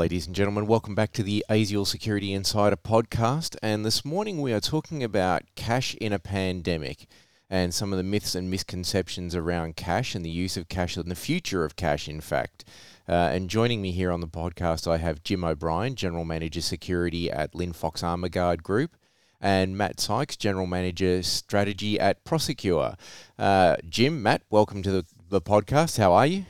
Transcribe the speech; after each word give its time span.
ladies 0.00 0.26
and 0.26 0.34
gentlemen. 0.34 0.66
Welcome 0.66 0.94
back 0.94 1.12
to 1.12 1.22
the 1.22 1.44
ASIAL 1.50 1.86
Security 1.86 2.32
Insider 2.32 2.76
podcast. 2.76 3.54
And 3.62 3.84
this 3.84 4.02
morning 4.02 4.40
we 4.40 4.50
are 4.54 4.58
talking 4.58 5.04
about 5.04 5.42
cash 5.56 5.94
in 5.96 6.10
a 6.14 6.18
pandemic 6.18 7.06
and 7.50 7.74
some 7.74 7.92
of 7.92 7.98
the 7.98 8.02
myths 8.02 8.34
and 8.34 8.50
misconceptions 8.50 9.34
around 9.34 9.76
cash 9.76 10.14
and 10.14 10.24
the 10.24 10.30
use 10.30 10.56
of 10.56 10.70
cash 10.70 10.96
and 10.96 11.10
the 11.10 11.14
future 11.14 11.66
of 11.66 11.76
cash, 11.76 12.08
in 12.08 12.22
fact. 12.22 12.64
Uh, 13.06 13.12
and 13.12 13.50
joining 13.50 13.82
me 13.82 13.92
here 13.92 14.10
on 14.10 14.22
the 14.22 14.26
podcast, 14.26 14.90
I 14.90 14.96
have 14.96 15.22
Jim 15.22 15.44
O'Brien, 15.44 15.94
General 15.96 16.24
Manager 16.24 16.62
Security 16.62 17.30
at 17.30 17.52
Linfox 17.52 18.02
Armaguard 18.02 18.62
Group, 18.62 18.96
and 19.38 19.76
Matt 19.76 20.00
Sykes, 20.00 20.38
General 20.38 20.66
Manager 20.66 21.22
Strategy 21.22 22.00
at 22.00 22.24
Prosegur. 22.24 22.98
Uh, 23.38 23.76
Jim, 23.86 24.22
Matt, 24.22 24.44
welcome 24.48 24.82
to 24.82 24.90
the, 24.90 25.04
the 25.28 25.42
podcast. 25.42 25.98
How 25.98 26.14
are 26.14 26.26
you? 26.26 26.46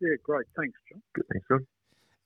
Yeah, 0.00 0.14
great. 0.22 0.46
Thanks, 0.56 0.78
John. 0.88 1.02
Good, 1.14 1.24
thanks, 1.32 1.48
John. 1.48 1.66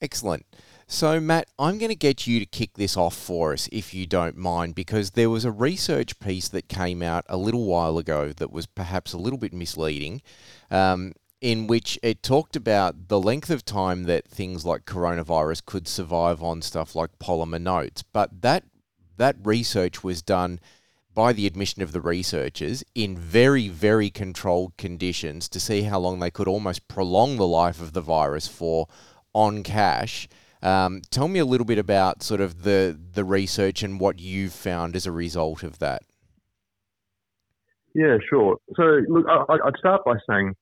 Excellent. 0.04 0.44
So, 0.86 1.18
Matt, 1.18 1.48
I'm 1.58 1.78
going 1.78 1.88
to 1.88 1.94
get 1.94 2.26
you 2.26 2.38
to 2.38 2.44
kick 2.44 2.74
this 2.74 2.94
off 2.94 3.16
for 3.16 3.54
us, 3.54 3.70
if 3.72 3.94
you 3.94 4.06
don't 4.06 4.36
mind, 4.36 4.74
because 4.74 5.12
there 5.12 5.30
was 5.30 5.46
a 5.46 5.50
research 5.50 6.20
piece 6.20 6.46
that 6.48 6.68
came 6.68 7.02
out 7.02 7.24
a 7.26 7.38
little 7.38 7.64
while 7.64 7.96
ago 7.96 8.30
that 8.36 8.52
was 8.52 8.66
perhaps 8.66 9.14
a 9.14 9.18
little 9.18 9.38
bit 9.38 9.54
misleading, 9.54 10.20
um, 10.70 11.14
in 11.40 11.66
which 11.66 11.98
it 12.02 12.22
talked 12.22 12.54
about 12.54 13.08
the 13.08 13.18
length 13.18 13.48
of 13.48 13.64
time 13.64 14.02
that 14.04 14.28
things 14.28 14.66
like 14.66 14.84
coronavirus 14.84 15.64
could 15.64 15.88
survive 15.88 16.42
on 16.42 16.60
stuff 16.60 16.94
like 16.94 17.18
polymer 17.18 17.60
notes. 17.60 18.02
But 18.02 18.42
that 18.42 18.64
that 19.16 19.36
research 19.42 20.04
was 20.04 20.20
done 20.20 20.60
by 21.14 21.32
the 21.32 21.46
admission 21.46 21.80
of 21.80 21.92
the 21.92 22.00
researchers 22.00 22.84
in 22.94 23.16
very, 23.16 23.68
very 23.68 24.10
controlled 24.10 24.76
conditions 24.76 25.48
to 25.48 25.60
see 25.60 25.82
how 25.82 25.98
long 25.98 26.18
they 26.18 26.30
could 26.30 26.48
almost 26.48 26.88
prolong 26.88 27.36
the 27.36 27.46
life 27.46 27.80
of 27.80 27.92
the 27.92 28.00
virus 28.00 28.48
for 28.48 28.88
on 29.34 29.62
cash. 29.62 30.28
Um, 30.62 31.02
tell 31.10 31.28
me 31.28 31.38
a 31.38 31.44
little 31.44 31.66
bit 31.66 31.78
about 31.78 32.22
sort 32.22 32.40
of 32.40 32.62
the 32.62 32.98
the 33.12 33.24
research 33.24 33.82
and 33.82 34.00
what 34.00 34.18
you've 34.18 34.54
found 34.54 34.96
as 34.96 35.06
a 35.06 35.12
result 35.12 35.62
of 35.62 35.78
that. 35.80 36.02
Yeah, 37.94 38.16
sure. 38.28 38.56
So, 38.74 38.82
look, 39.08 39.26
I, 39.28 39.58
would 39.62 39.76
start 39.78 40.04
by 40.04 40.14
saying 40.28 40.54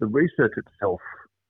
the 0.00 0.06
research 0.06 0.52
itself 0.56 1.00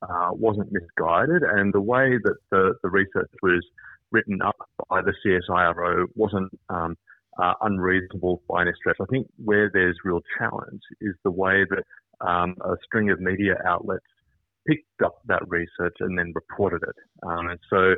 uh, 0.03 0.31
wasn't 0.33 0.73
misguided, 0.73 1.43
and 1.43 1.73
the 1.73 1.81
way 1.81 2.19
that 2.25 2.37
the, 2.51 2.75
the 2.83 2.89
research 2.89 3.31
was 3.43 3.65
written 4.11 4.41
up 4.43 4.57
by 4.89 5.01
the 5.03 5.13
CSIRO 5.25 6.07
wasn't 6.17 6.51
um, 6.71 6.97
uh, 7.41 7.53
unreasonable 7.61 8.43
by 8.49 8.63
any 8.63 8.73
stretch. 8.75 8.97
I 9.01 9.05
think 9.11 9.29
where 9.45 9.71
there's 9.73 9.97
real 10.05 10.21
challenge 10.39 10.83
is 11.01 11.15
the 11.25 11.31
way 11.31 11.65
that 11.71 11.85
um, 12.27 12.57
a 12.65 12.75
string 12.85 13.11
of 13.11 13.21
media 13.21 13.57
outlets 13.65 14.07
picked 14.69 15.03
up 15.05 15.19
that 15.27 15.43
research 15.49 15.97
and 16.01 16.19
then 16.19 16.33
reported 16.35 16.83
it. 16.83 17.27
Um, 17.27 17.49
and 17.49 17.59
so, 17.71 17.95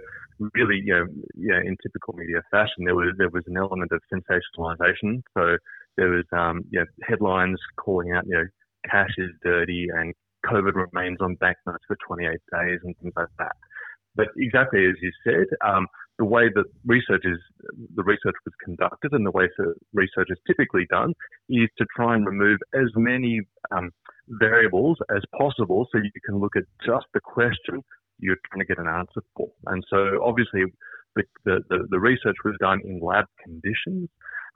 really, 0.54 0.80
you 0.84 0.94
know, 1.34 1.58
in 1.58 1.76
typical 1.82 2.14
media 2.14 2.42
fashion, 2.50 2.84
there 2.84 2.94
was 2.94 3.14
there 3.18 3.30
was 3.30 3.44
an 3.46 3.56
element 3.56 3.92
of 3.92 4.00
sensationalization. 4.12 5.22
So 5.36 5.56
there 5.96 6.10
was, 6.10 6.24
um, 6.32 6.62
you 6.70 6.80
know, 6.80 6.86
headlines 7.06 7.58
calling 7.76 8.12
out, 8.12 8.26
you 8.26 8.34
know, 8.34 8.46
cash 8.91 9.10
is 9.18 9.30
dirty 9.42 9.88
and 9.92 10.14
COVID 10.46 10.72
remains 10.74 11.18
on 11.20 11.34
banknotes 11.34 11.84
for 11.86 11.96
28 12.06 12.30
days 12.30 12.80
and 12.82 12.96
things 12.98 13.12
like 13.16 13.28
that. 13.38 13.52
But 14.16 14.28
exactly 14.36 14.86
as 14.86 14.94
you 15.02 15.12
said, 15.24 15.46
um, 15.64 15.86
the 16.18 16.24
way 16.24 16.50
that 16.54 16.64
research 16.84 17.22
is, 17.24 17.38
the 17.94 18.02
research 18.02 18.34
was 18.44 18.54
conducted 18.64 19.12
and 19.12 19.24
the 19.24 19.30
way 19.30 19.48
that 19.58 19.74
research 19.92 20.28
is 20.30 20.38
typically 20.46 20.86
done 20.91 21.14
is 21.48 21.68
to 21.78 21.86
try 21.96 22.14
and 22.14 22.26
remove 22.26 22.58
as 22.74 22.88
many 22.96 23.41
um, 23.70 23.91
variables 24.30 24.98
as 25.14 25.22
possible 25.36 25.86
so 25.91 25.98
you 25.98 26.10
can 26.24 26.38
look 26.38 26.56
at 26.56 26.64
just 26.84 27.06
the 27.14 27.20
question 27.20 27.82
you're 28.18 28.36
trying 28.50 28.60
to 28.60 28.66
get 28.66 28.78
an 28.78 28.86
answer 28.86 29.22
for. 29.36 29.48
And 29.66 29.84
so 29.91 30.22
obviously 30.24 30.64
the, 31.16 31.24
the, 31.44 31.86
the 31.91 31.98
research 31.98 32.36
was 32.44 32.54
done 32.60 32.80
in 32.84 33.00
lab 33.00 33.26
conditions. 33.42 34.08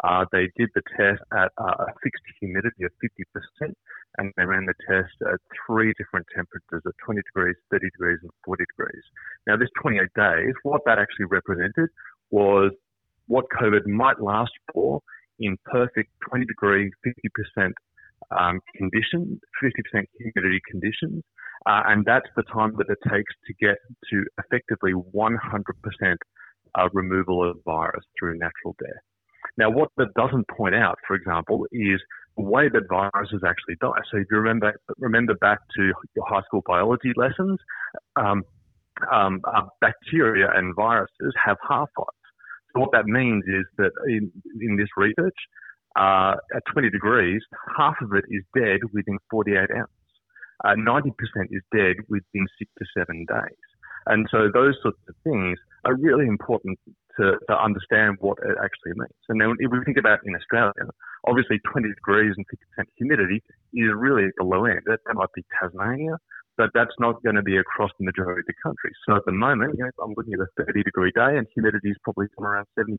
Uh, 0.02 0.24
they 0.32 0.50
did 0.56 0.68
the 0.74 0.82
test 0.96 1.22
at 1.32 1.50
uh, 1.58 1.86
a 1.86 1.92
fixed 2.02 2.22
humidity 2.40 2.84
of 2.84 2.90
50%, 3.62 3.72
and 4.18 4.32
they 4.36 4.44
ran 4.44 4.66
the 4.66 4.74
test 4.88 5.14
at 5.22 5.40
three 5.66 5.92
different 5.98 6.26
temperatures 6.34 6.82
at 6.84 6.92
20 7.04 7.20
degrees, 7.22 7.54
30 7.70 7.90
degrees, 7.90 8.18
and 8.22 8.30
40 8.44 8.64
degrees. 8.76 9.02
Now, 9.46 9.56
this 9.56 9.68
28 9.80 10.02
days, 10.16 10.54
what 10.62 10.82
that 10.86 10.98
actually 10.98 11.26
represented 11.26 11.90
was 12.30 12.72
what 13.26 13.46
COVID 13.60 13.86
might 13.86 14.20
last 14.20 14.52
for 14.72 15.00
in 15.38 15.56
perfect 15.64 16.10
20 16.28 16.44
degree, 16.46 16.90
50% 17.06 17.72
um, 18.30 18.60
condition, 18.76 19.40
50% 19.62 20.04
humidity 20.18 20.60
conditions. 20.70 21.22
Uh, 21.66 21.82
and 21.86 22.04
that's 22.04 22.28
the 22.36 22.42
time 22.44 22.74
that 22.76 22.86
it 22.90 22.98
takes 23.10 23.32
to 23.46 23.54
get 23.60 23.76
to 24.10 24.24
effectively 24.38 24.92
100% 24.92 26.16
uh, 26.74 26.88
removal 26.92 27.48
of 27.48 27.56
virus 27.64 28.04
through 28.18 28.38
natural 28.38 28.76
death. 28.78 29.02
Now, 29.56 29.70
what 29.70 29.88
that 29.96 30.12
doesn't 30.14 30.48
point 30.48 30.74
out, 30.74 30.98
for 31.06 31.14
example, 31.14 31.66
is 31.72 32.00
the 32.36 32.42
way 32.42 32.68
that 32.68 32.82
viruses 32.88 33.42
actually 33.46 33.76
die. 33.80 34.00
So 34.10 34.18
if 34.18 34.26
you 34.30 34.38
remember, 34.38 34.74
remember 34.98 35.34
back 35.34 35.60
to 35.76 35.92
your 36.16 36.26
high 36.26 36.42
school 36.46 36.62
biology 36.66 37.12
lessons, 37.16 37.58
um, 38.16 38.42
um, 39.12 39.40
uh, 39.44 39.62
bacteria 39.80 40.48
and 40.54 40.74
viruses 40.74 41.34
have 41.44 41.56
half-lives. 41.68 42.24
So 42.72 42.80
what 42.80 42.90
that 42.92 43.06
means 43.06 43.44
is 43.46 43.64
that 43.78 43.90
in, 44.08 44.30
in 44.60 44.76
this 44.76 44.88
research, 44.96 45.36
uh, 45.96 46.34
at 46.54 46.62
20 46.72 46.90
degrees, 46.90 47.42
half 47.76 47.94
of 48.02 48.12
it 48.14 48.24
is 48.30 48.42
dead 48.56 48.80
within 48.92 49.18
48 49.30 49.58
hours. 49.70 49.88
Uh, 50.64 50.74
90% 50.74 51.10
is 51.50 51.62
dead 51.74 51.96
within 52.08 52.46
six 52.58 52.70
to 52.78 52.84
seven 52.96 53.26
days. 53.28 53.58
And 54.06 54.26
so 54.30 54.50
those 54.52 54.74
sorts 54.82 54.98
of 55.08 55.14
things 55.24 55.58
are 55.84 55.94
really 55.94 56.26
important 56.26 56.78
to, 57.16 57.38
to 57.48 57.54
understand 57.56 58.16
what 58.20 58.38
it 58.38 58.56
actually 58.62 58.92
means. 58.96 59.16
And 59.28 59.40
then 59.40 59.54
if 59.58 59.70
we 59.70 59.78
think 59.84 59.98
about 59.98 60.20
in 60.24 60.34
Australia, 60.34 60.72
obviously 61.26 61.58
20 61.70 61.88
degrees 61.88 62.34
and 62.36 62.46
50% 62.78 62.84
humidity 62.96 63.42
is 63.72 63.90
really 63.96 64.24
at 64.24 64.34
the 64.36 64.44
low 64.44 64.64
end. 64.64 64.80
That, 64.86 65.00
that 65.06 65.14
might 65.14 65.32
be 65.34 65.44
Tasmania, 65.60 66.18
but 66.56 66.70
that's 66.74 66.94
not 66.98 67.22
going 67.22 67.36
to 67.36 67.42
be 67.42 67.56
across 67.56 67.90
the 67.98 68.04
majority 68.04 68.40
of 68.40 68.46
the 68.46 68.54
country. 68.62 68.92
So 69.06 69.16
at 69.16 69.24
the 69.26 69.32
moment, 69.32 69.74
you 69.76 69.84
know, 69.84 69.90
I'm 70.02 70.14
looking 70.16 70.34
at 70.34 70.40
a 70.40 70.64
30 70.64 70.82
degree 70.82 71.12
day 71.14 71.36
and 71.36 71.46
humidity 71.54 71.90
is 71.90 71.96
probably 72.02 72.26
somewhere 72.34 72.54
around 72.54 72.66
70%. 72.78 72.98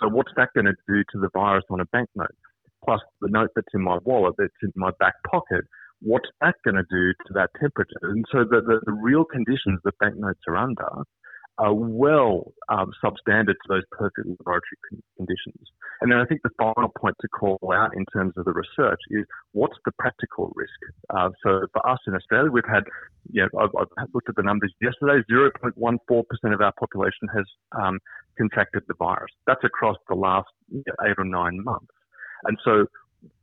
So 0.00 0.08
what's 0.08 0.32
that 0.36 0.50
going 0.54 0.66
to 0.66 0.74
do 0.88 1.04
to 1.12 1.20
the 1.20 1.28
virus 1.32 1.64
on 1.70 1.80
a 1.80 1.86
banknote? 1.86 2.34
Plus 2.84 3.00
the 3.20 3.28
note 3.28 3.50
that's 3.54 3.72
in 3.74 3.82
my 3.82 3.98
wallet, 4.04 4.34
that's 4.38 4.52
in 4.62 4.72
my 4.76 4.90
back 4.98 5.14
pocket, 5.30 5.64
what's 6.00 6.28
that 6.40 6.54
going 6.64 6.76
to 6.76 6.84
do 6.90 7.12
to 7.26 7.32
that 7.34 7.50
temperature? 7.60 8.02
And 8.02 8.24
so 8.30 8.44
the, 8.44 8.60
the, 8.60 8.80
the 8.84 8.92
real 8.92 9.24
conditions 9.24 9.80
that 9.84 9.98
banknotes 9.98 10.40
are 10.48 10.56
under 10.56 11.04
are 11.58 11.74
well 11.74 12.52
um, 12.68 12.92
substandard 13.02 13.54
to 13.54 13.68
those 13.68 13.82
perfect 13.92 14.26
laboratory 14.26 15.02
conditions. 15.16 15.70
And 16.00 16.10
then 16.10 16.18
I 16.18 16.24
think 16.24 16.42
the 16.42 16.50
final 16.58 16.90
point 16.98 17.14
to 17.20 17.28
call 17.28 17.58
out 17.72 17.94
in 17.96 18.04
terms 18.12 18.34
of 18.36 18.44
the 18.44 18.52
research 18.52 19.00
is 19.10 19.24
what's 19.52 19.76
the 19.84 19.92
practical 19.92 20.52
risk? 20.54 20.72
Uh, 21.10 21.30
so 21.42 21.66
for 21.72 21.88
us 21.88 21.98
in 22.06 22.14
Australia, 22.14 22.50
we've 22.50 22.64
had, 22.68 22.84
you 23.30 23.42
know, 23.42 23.60
I've, 23.60 23.88
I've 23.98 24.08
looked 24.12 24.28
at 24.28 24.36
the 24.36 24.42
numbers 24.42 24.72
yesterday, 24.80 25.22
0.14% 25.30 26.54
of 26.54 26.60
our 26.60 26.72
population 26.72 27.28
has 27.34 27.44
um, 27.80 28.00
contracted 28.36 28.82
the 28.88 28.94
virus. 28.98 29.30
That's 29.46 29.62
across 29.64 29.96
the 30.08 30.16
last 30.16 30.48
eight 30.72 31.14
or 31.16 31.24
nine 31.24 31.62
months. 31.62 31.94
And 32.44 32.58
so 32.64 32.86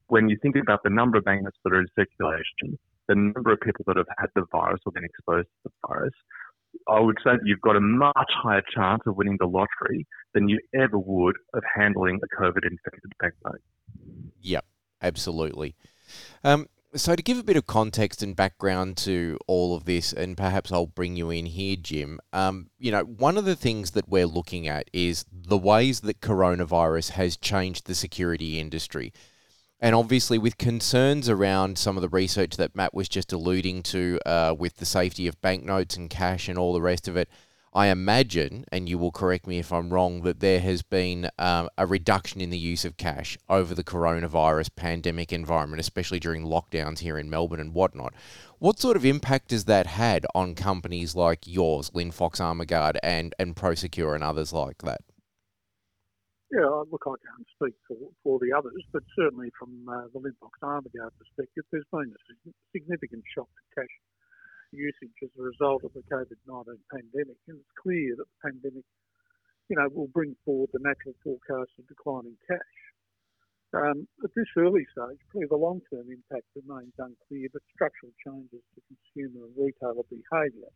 when 0.08 0.28
you 0.28 0.38
think 0.42 0.56
about 0.58 0.84
the 0.84 0.90
number 0.90 1.18
of 1.18 1.24
banknotes 1.24 1.58
that 1.64 1.74
are 1.74 1.80
in 1.80 1.88
circulation, 1.96 2.78
the 3.08 3.16
number 3.16 3.52
of 3.52 3.60
people 3.62 3.84
that 3.88 3.98
have 3.98 4.08
had 4.18 4.28
the 4.36 4.44
virus 4.52 4.80
or 4.86 4.92
been 4.92 5.06
exposed 5.06 5.48
to 5.48 5.70
the 5.70 5.88
virus, 5.88 6.14
I 6.88 7.00
would 7.00 7.18
say 7.24 7.32
that 7.32 7.42
you've 7.46 7.62
got 7.62 7.76
a 7.76 7.82
much 7.82 8.14
higher 8.44 8.64
chance 8.74 9.02
of 9.06 9.16
winning 9.16 9.38
the 9.40 9.48
lottery 9.48 10.06
than 10.34 10.50
you 10.50 10.60
ever 10.74 10.98
would 10.98 11.36
of 11.54 11.64
handling 11.76 12.20
a 12.24 12.42
COVID 12.42 12.64
infected 12.64 13.12
banknote. 13.20 13.62
Yep, 14.42 14.66
absolutely. 15.02 15.76
Um, 16.44 16.68
so, 16.94 17.16
to 17.16 17.24
give 17.24 17.40
a 17.40 17.44
bit 17.44 17.56
of 17.56 17.68
context 17.68 18.22
and 18.22 18.36
background 18.36 18.98
to 18.98 19.38
all 19.48 19.76
of 19.76 19.86
this, 19.86 20.12
and 20.12 20.36
perhaps 20.36 20.74
I'll 20.74 20.88
bring 20.88 21.16
you 21.16 21.30
in 21.30 21.46
here, 21.46 21.78
Jim. 21.78 22.20
Um, 22.34 22.70
you 22.80 22.92
know, 22.92 23.04
one 23.04 23.38
of 23.38 23.46
the 23.46 23.56
things 23.56 23.92
that 23.92 24.10
we're 24.10 24.26
looking 24.26 24.68
at 24.68 24.90
is 24.92 25.24
the 25.32 25.58
ways 25.58 26.02
that 26.02 26.20
coronavirus 26.20 27.12
has 27.12 27.38
changed 27.38 27.86
the 27.88 27.96
security 27.96 28.60
industry. 28.60 29.14
And 29.84 29.96
obviously, 29.96 30.38
with 30.38 30.60
concerns 30.60 31.28
around 31.28 31.80
some 31.80 31.98
of 31.98 32.02
the 32.02 32.10
research 32.10 32.56
that 32.58 32.76
Matt 32.76 32.94
was 32.94 33.10
just 33.10 33.34
alluding 33.34 33.82
to 33.84 34.20
uh, 34.28 34.56
with 34.58 34.78
the 34.78 34.86
safety 34.86 35.26
of 35.28 35.42
banknotes 35.42 35.98
and 35.98 36.08
cash 36.08 36.48
and 36.48 36.58
all 36.58 36.72
the 36.72 36.82
rest 36.82 37.08
of 37.08 37.18
it, 37.18 37.28
I 37.74 37.88
imagine, 37.88 38.66
and 38.72 38.88
you 38.90 38.98
will 38.98 39.14
correct 39.14 39.48
me 39.48 39.58
if 39.58 39.72
I'm 39.72 39.92
wrong, 39.92 40.24
that 40.24 40.42
there 40.42 40.60
has 40.60 40.82
been 40.82 41.30
um, 41.40 41.70
a 41.78 41.88
reduction 41.88 42.42
in 42.42 42.50
the 42.50 42.58
use 42.58 42.84
of 42.84 42.98
cash 42.98 43.38
over 43.50 43.74
the 43.74 43.84
coronavirus 43.84 44.76
pandemic 44.76 45.32
environment, 45.32 45.80
especially 45.80 46.20
during 46.20 46.44
lockdowns 46.44 47.00
here 47.00 47.18
in 47.18 47.30
Melbourne 47.30 47.62
and 47.62 47.74
whatnot. 47.74 48.14
What 48.60 48.78
sort 48.78 48.98
of 48.98 49.06
impact 49.06 49.52
has 49.52 49.66
that 49.66 49.88
had 49.88 50.28
on 50.36 50.54
companies 50.54 51.16
like 51.16 51.48
yours, 51.48 51.90
Linfox 51.92 52.42
Armaguard 52.42 52.98
and, 53.02 53.34
and 53.40 53.56
Prosegur 53.56 54.14
and 54.14 54.24
others 54.24 54.52
like 54.52 54.80
that? 54.84 55.02
Yeah, 56.52 56.84
look, 56.92 57.08
I 57.08 57.16
can't 57.16 57.48
speak 57.56 57.80
for, 57.88 57.96
for 58.28 58.36
the 58.44 58.52
others, 58.52 58.84
but 58.92 59.08
certainly 59.16 59.56
from 59.56 59.72
uh, 59.88 60.12
the 60.12 60.20
Linfox 60.20 60.52
Armaguard 60.60 61.16
perspective, 61.16 61.64
there's 61.72 61.88
been 61.96 62.12
a 62.12 62.52
significant 62.76 63.24
shock 63.32 63.48
to 63.48 63.64
cash 63.72 63.96
usage 64.76 65.16
as 65.24 65.32
a 65.40 65.44
result 65.48 65.88
of 65.88 65.96
the 65.96 66.04
COVID-19 66.12 66.76
pandemic, 66.92 67.40
and 67.48 67.56
it's 67.56 67.76
clear 67.80 68.20
that 68.20 68.28
the 68.28 68.40
pandemic, 68.44 68.84
you 69.72 69.80
know, 69.80 69.88
will 69.96 70.12
bring 70.12 70.36
forward 70.44 70.68
the 70.76 70.84
natural 70.84 71.16
forecast 71.24 71.72
of 71.80 71.88
declining 71.88 72.36
cash. 72.44 72.80
Um, 73.72 74.04
at 74.20 74.36
this 74.36 74.52
early 74.60 74.84
stage, 74.92 75.24
probably 75.32 75.48
the 75.48 75.56
long-term 75.56 76.12
impact 76.12 76.52
remains 76.60 76.92
unclear, 77.00 77.48
but 77.56 77.64
structural 77.72 78.12
changes 78.20 78.60
to 78.76 78.80
consumer 78.92 79.48
and 79.48 79.56
retailer 79.56 80.04
behaviour 80.12 80.72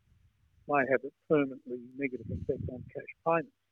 may 0.72 0.88
have 0.88 1.04
a 1.04 1.12
permanently 1.28 1.84
negative 2.00 2.32
effect 2.32 2.64
on 2.72 2.80
cash 2.88 3.12
payments. 3.28 3.65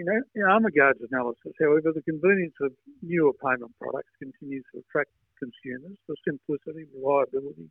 In 0.00 0.42
Armaguard's 0.48 1.04
analysis, 1.12 1.52
however, 1.60 1.92
the 1.92 2.00
convenience 2.02 2.56
of 2.62 2.72
newer 3.02 3.32
payment 3.36 3.72
products 3.76 4.08
continues 4.16 4.64
to 4.72 4.80
attract 4.80 5.10
consumers. 5.36 5.96
The 6.08 6.16
simplicity, 6.24 6.88
reliability, 6.96 7.68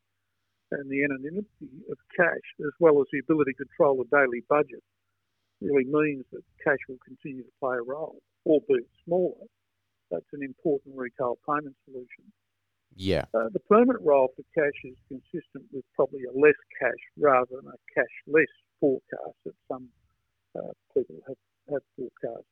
and 0.71 0.85
the 0.89 1.03
anonymity 1.03 1.73
of 1.89 1.97
cash, 2.15 2.45
as 2.61 2.73
well 2.79 3.01
as 3.01 3.07
the 3.11 3.19
ability 3.25 3.53
to 3.57 3.65
control 3.65 4.01
a 4.01 4.07
daily 4.13 4.45
budget, 4.47 4.83
really 5.61 5.85
means 5.85 6.25
that 6.31 6.45
cash 6.63 6.77
will 6.87 7.01
continue 7.01 7.41
to 7.41 7.53
play 7.59 7.77
a 7.77 7.81
role, 7.81 8.21
albeit 8.45 8.85
smaller. 9.05 9.49
That's 10.11 10.29
an 10.33 10.43
important 10.43 10.95
retail 10.97 11.37
payment 11.49 11.75
solution. 11.85 12.29
Yeah. 12.95 13.25
Uh, 13.33 13.49
the 13.53 13.59
permanent 13.65 14.05
role 14.05 14.29
for 14.35 14.45
cash 14.53 14.77
is 14.83 14.97
consistent 15.07 15.65
with 15.73 15.85
probably 15.95 16.25
a 16.25 16.37
less 16.37 16.57
cash 16.79 17.01
rather 17.17 17.57
than 17.57 17.73
a 17.73 17.79
cash 17.93 18.13
less 18.27 18.53
forecast 18.79 19.37
that 19.45 19.57
some 19.67 19.89
uh, 20.55 20.73
people 20.93 21.17
have 21.27 21.37
have 21.71 21.81
forecast. 21.95 22.45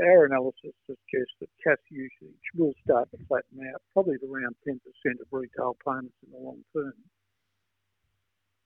Our 0.00 0.24
analysis 0.24 0.72
suggests 0.86 1.34
that 1.40 1.48
cash 1.62 1.76
usage 1.90 2.40
will 2.56 2.72
start 2.84 3.10
to 3.10 3.18
flatten 3.28 3.68
out, 3.72 3.82
probably 3.92 4.16
around 4.26 4.56
10% 4.66 4.76
of 5.20 5.26
retail 5.30 5.76
payments 5.86 6.14
in 6.24 6.32
the 6.32 6.38
long 6.38 6.64
term. 6.74 6.94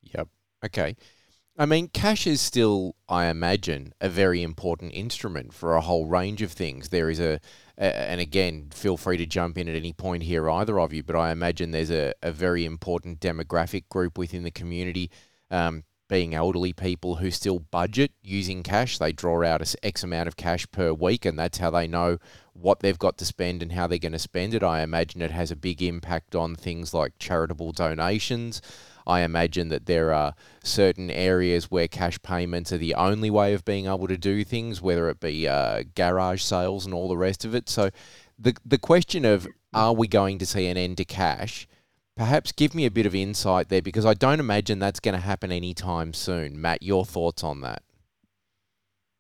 Yep. 0.03 0.29
Okay. 0.65 0.97
I 1.57 1.67
mean, 1.67 1.89
cash 1.89 2.27
is 2.27 2.41
still, 2.41 2.97
I 3.09 3.27
imagine, 3.27 3.95
a 4.01 4.09
very 4.09 4.43
important 4.43 4.93
instrument 4.93 5.53
for 5.53 5.77
a 5.77 5.81
whole 5.81 6.07
range 6.07 6.43
of 6.43 6.51
things. 6.51 6.89
There 6.89 7.11
is 7.11 7.21
a, 7.21 7.41
a, 7.79 7.85
and 7.85 8.21
again, 8.21 8.71
feel 8.75 8.97
free 8.97 9.17
to 9.19 9.27
jump 9.27 9.57
in 9.57 9.69
at 9.69 9.77
any 9.77 9.93
point 9.93 10.25
here, 10.25 10.51
either 10.51 10.81
of 10.81 10.93
you, 10.93 11.05
but 11.05 11.15
I 11.15 11.31
imagine 11.31 11.71
there's 11.71 11.93
a, 11.93 12.13
a 12.23 12.33
very 12.33 12.65
important 12.65 13.21
demographic 13.21 13.89
group 13.89 14.19
within 14.19 14.43
the 14.43 14.51
community 14.51 15.11
um, 15.51 15.85
being 16.09 16.35
elderly 16.35 16.73
people 16.73 17.17
who 17.17 17.31
still 17.31 17.59
budget 17.59 18.13
using 18.23 18.63
cash. 18.63 18.99
They 18.99 19.13
draw 19.13 19.45
out 19.45 19.75
X 19.83 20.03
amount 20.03 20.29
of 20.29 20.37
cash 20.37 20.67
per 20.71 20.93
week, 20.93 21.25
and 21.25 21.39
that's 21.39 21.59
how 21.59 21.71
they 21.71 21.87
know 21.87 22.19
what 22.53 22.81
they've 22.81 22.99
got 22.99 23.19
to 23.19 23.25
spend 23.25 23.63
and 23.63 23.73
how 23.73 23.87
they're 23.87 23.99
going 23.99 24.13
to 24.13 24.19
spend 24.19 24.55
it. 24.55 24.63
I 24.63 24.83
imagine 24.83 25.23
it 25.23 25.31
has 25.31 25.51
a 25.51 25.57
big 25.57 25.83
impact 25.83 26.35
on 26.35 26.55
things 26.55 26.95
like 26.95 27.19
charitable 27.19 27.73
donations. 27.73 28.61
I 29.07 29.21
imagine 29.21 29.69
that 29.69 29.87
there 29.87 30.13
are 30.13 30.35
certain 30.63 31.11
areas 31.11 31.71
where 31.71 31.89
cash 31.89 32.21
payments 32.23 32.73
are 32.73 32.79
the 32.79 32.95
only 32.95 33.31
way 33.31 33.53
of 33.53 33.65
being 33.65 33.87
able 33.87 34.09
to 34.09 34.17
do 34.17 34.45
things, 34.45 34.81
whether 34.81 35.09
it 35.11 35.21
be 35.21 35.47
uh, 35.47 35.85
garage 35.95 36.43
sales 36.43 36.85
and 36.85 36.95
all 36.95 37.09
the 37.09 37.17
rest 37.17 37.45
of 37.45 37.55
it. 37.55 37.69
So, 37.69 37.91
the 38.39 38.55
the 38.65 38.79
question 38.79 39.25
of 39.25 39.47
are 39.73 39.93
we 39.93 40.09
going 40.09 40.39
to 40.39 40.47
see 40.47 40.67
an 40.69 40.77
end 40.77 40.97
to 40.99 41.05
cash? 41.05 41.69
Perhaps 42.17 42.53
give 42.53 42.75
me 42.75 42.87
a 42.87 42.91
bit 42.91 43.07
of 43.07 43.15
insight 43.15 43.69
there 43.69 43.83
because 43.83 44.07
I 44.07 44.15
don't 44.15 44.39
imagine 44.39 44.79
that's 44.79 45.01
going 45.01 45.15
to 45.15 45.21
happen 45.21 45.51
anytime 45.51 46.13
soon. 46.13 46.61
Matt, 46.61 46.83
your 46.83 47.05
thoughts 47.05 47.43
on 47.43 47.61
that? 47.63 47.83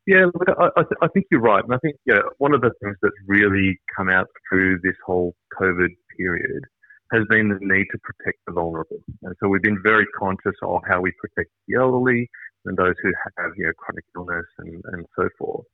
Yeah, 0.07 0.27
look, 0.27 0.49
I, 0.49 0.83
I, 1.03 1.09
think 1.09 1.27
you're 1.31 1.41
right. 1.41 1.65
And 1.65 1.75
I 1.75 1.79
think 1.79 1.97
yeah, 2.05 2.21
one 2.39 2.55
of 2.55 2.61
the 2.61 2.71
things 2.83 2.97
that's 3.03 3.15
really 3.27 3.81
come 3.97 4.11
out 4.11 4.29
through 4.49 4.79
this 4.83 4.95
whole 5.05 5.35
COVID 5.59 5.89
period 6.17 6.63
has 7.11 7.23
been 7.31 7.49
the 7.49 7.59
need 7.61 7.87
to 7.91 7.99
protect 7.99 8.39
the 8.47 8.53
vulnerable. 8.53 8.99
And 9.23 9.35
so 9.41 9.49
we've 9.49 9.63
been 9.63 9.83
very 9.83 10.07
conscious 10.19 10.55
of 10.63 10.83
how 10.89 11.01
we 11.01 11.11
protect 11.19 11.51
the 11.67 11.77
elderly 11.81 12.29
and 12.67 12.77
those 12.77 12.95
who 13.03 13.13
have 13.39 13.51
you 13.57 13.67
know, 13.67 13.73
chronic 13.79 14.05
illness 14.15 14.47
and, 14.59 14.83
and 14.93 15.07
so 15.17 15.29
forth. 15.39 15.67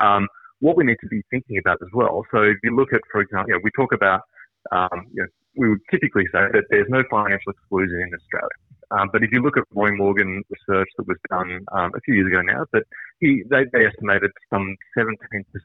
Um, 0.00 0.28
what 0.60 0.76
we 0.76 0.84
need 0.84 0.98
to 1.00 1.08
be 1.08 1.22
thinking 1.30 1.58
about 1.58 1.78
as 1.82 1.88
well. 1.92 2.24
So 2.30 2.42
if 2.42 2.58
you 2.62 2.76
look 2.76 2.92
at, 2.92 3.00
for 3.10 3.20
example, 3.20 3.48
you 3.48 3.54
know, 3.54 3.60
we 3.64 3.70
talk 3.74 3.92
about 3.92 4.20
um, 4.70 5.08
you 5.12 5.22
know, 5.22 5.28
we 5.56 5.68
would 5.68 5.80
typically 5.90 6.24
say 6.32 6.40
that 6.52 6.64
there's 6.70 6.88
no 6.88 7.02
financial 7.10 7.52
exclusion 7.52 8.00
in 8.00 8.10
Australia. 8.14 8.56
Um, 8.90 9.08
but 9.12 9.22
if 9.22 9.32
you 9.32 9.42
look 9.42 9.56
at 9.56 9.64
Roy 9.74 9.94
Morgan 9.94 10.42
research 10.50 10.88
that 10.98 11.08
was 11.08 11.16
done 11.30 11.64
um, 11.72 11.92
a 11.96 12.00
few 12.04 12.14
years 12.14 12.26
ago 12.26 12.42
now, 12.42 12.66
that 12.72 12.84
he 13.20 13.42
they, 13.50 13.64
they 13.72 13.86
estimated 13.86 14.30
some 14.50 14.76
17% 14.96 15.08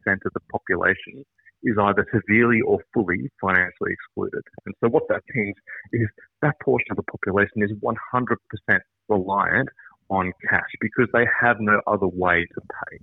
of 0.07 0.34
the 0.34 0.39
population 0.51 1.25
is 1.63 1.75
either 1.81 2.06
severely 2.13 2.62
or 2.62 2.80
fully 2.94 3.30
financially 3.42 3.92
excluded. 3.92 4.44
And 4.66 4.75
so 4.81 4.89
what 4.89 5.04
that 5.10 5.24
means 5.34 5.56
is 5.92 6.07
that 6.42 6.56
portion 6.63 6.88
of 6.92 6.98
the 6.98 7.04
population 7.04 7.63
is 7.63 7.72
100% 7.72 8.80
reliant 9.10 9.69
on 10.10 10.31
cash 10.50 10.69
because 10.80 11.07
they 11.13 11.25
have 11.42 11.57
no 11.60 11.81
other 11.88 12.07
way 12.07 12.45
to 12.54 12.62
pay. 12.62 13.00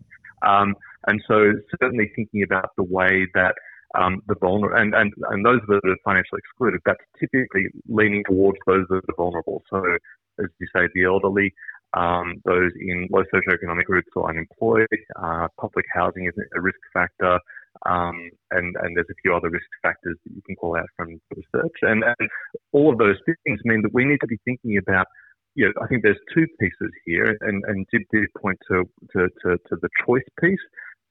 Um, 0.46 0.74
and 1.06 1.22
so 1.26 1.52
certainly 1.80 2.10
thinking 2.14 2.42
about 2.42 2.70
the 2.76 2.84
way 2.84 3.26
that 3.34 3.54
um, 3.98 4.20
the 4.26 4.34
vulnerable, 4.40 4.76
and, 4.76 4.94
and, 4.94 5.12
and 5.30 5.44
those 5.44 5.60
that 5.68 5.80
are 5.84 5.96
financially 6.04 6.40
excluded, 6.44 6.80
that's 6.84 7.04
typically 7.18 7.66
leaning 7.88 8.24
towards 8.24 8.58
those 8.66 8.86
that 8.90 9.02
are 9.08 9.16
vulnerable. 9.16 9.62
So, 9.70 9.82
as 10.42 10.48
you 10.58 10.66
say, 10.74 10.88
the 10.94 11.04
elderly, 11.04 11.54
um, 11.96 12.34
those 12.44 12.72
in 12.80 13.08
low 13.10 13.22
socioeconomic 13.32 13.84
groups 13.84 14.08
or 14.16 14.28
unemployed, 14.28 14.88
uh, 15.16 15.48
public 15.60 15.86
housing 15.92 16.26
is 16.26 16.34
a 16.56 16.60
risk 16.60 16.78
factor, 16.92 17.38
um, 17.86 18.30
and, 18.50 18.74
and 18.82 18.96
there's 18.96 19.10
a 19.10 19.20
few 19.22 19.34
other 19.34 19.50
risk 19.50 19.66
factors 19.82 20.16
that 20.24 20.34
you 20.34 20.42
can 20.42 20.56
call 20.56 20.76
out 20.76 20.88
from 20.96 21.20
research. 21.30 21.76
And, 21.82 22.02
and 22.04 22.28
all 22.72 22.92
of 22.92 22.98
those 22.98 23.16
things 23.26 23.60
mean 23.64 23.82
that 23.82 23.94
we 23.94 24.04
need 24.04 24.18
to 24.20 24.26
be 24.26 24.38
thinking 24.44 24.78
about 24.78 25.06
you 25.54 25.66
know, 25.66 25.72
I 25.82 25.86
think 25.86 26.02
there's 26.02 26.18
two 26.34 26.46
pieces 26.58 26.90
here, 27.04 27.36
and, 27.40 27.62
and 27.66 27.86
did, 27.92 28.02
did 28.12 28.26
point 28.40 28.58
to, 28.68 28.84
to, 29.12 29.28
to, 29.42 29.56
to 29.68 29.76
the 29.80 29.88
choice 30.04 30.24
piece. 30.40 30.58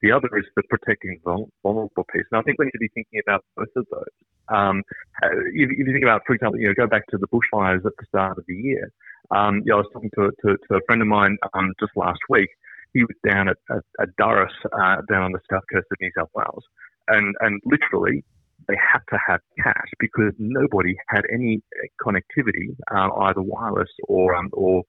The 0.04 0.12
other 0.12 0.28
is 0.36 0.44
the 0.54 0.62
protecting 0.68 1.18
vulnerable 1.24 2.04
piece. 2.12 2.26
And 2.30 2.38
I 2.38 2.42
think 2.42 2.58
we 2.58 2.66
need 2.66 2.72
to 2.72 2.78
be 2.78 2.90
thinking 2.92 3.22
about 3.26 3.42
both 3.56 3.72
of 3.74 3.86
those. 3.90 4.04
Um, 4.50 4.82
if, 5.22 5.70
if, 5.70 5.78
you 5.78 5.92
think 5.94 6.04
about, 6.04 6.20
for 6.26 6.34
example, 6.34 6.60
you 6.60 6.66
know, 6.66 6.74
go 6.74 6.86
back 6.86 7.06
to 7.06 7.16
the 7.16 7.26
bushfires 7.28 7.86
at 7.86 7.92
the 7.98 8.04
start 8.08 8.36
of 8.36 8.44
the 8.46 8.54
year. 8.54 8.92
Um, 9.30 9.62
you 9.64 9.72
know, 9.72 9.76
I 9.76 9.78
was 9.78 9.86
talking 9.94 10.10
to, 10.16 10.30
to, 10.42 10.58
to, 10.58 10.74
a 10.76 10.80
friend 10.84 11.00
of 11.00 11.08
mine 11.08 11.38
um, 11.54 11.72
just 11.80 11.92
last 11.96 12.20
week. 12.28 12.50
He 12.92 13.00
was 13.00 13.16
down 13.26 13.48
at, 13.48 13.56
at, 13.70 13.82
at 13.98 14.08
Durras, 14.20 14.52
uh, 14.78 15.00
down 15.10 15.22
on 15.22 15.32
the 15.32 15.40
south 15.50 15.62
coast 15.72 15.86
of 15.90 15.96
New 15.98 16.10
South 16.14 16.28
Wales, 16.34 16.64
and 17.08 17.34
and 17.40 17.60
literally 17.64 18.22
they 18.68 18.76
had 18.76 19.00
to 19.08 19.18
have 19.26 19.40
cash 19.60 19.88
because 19.98 20.32
nobody 20.38 20.94
had 21.08 21.22
any 21.32 21.62
connectivity, 22.00 22.76
uh, 22.94 23.08
either 23.22 23.40
wireless 23.40 23.88
or 24.06 24.34
um, 24.36 24.50
or 24.52 24.82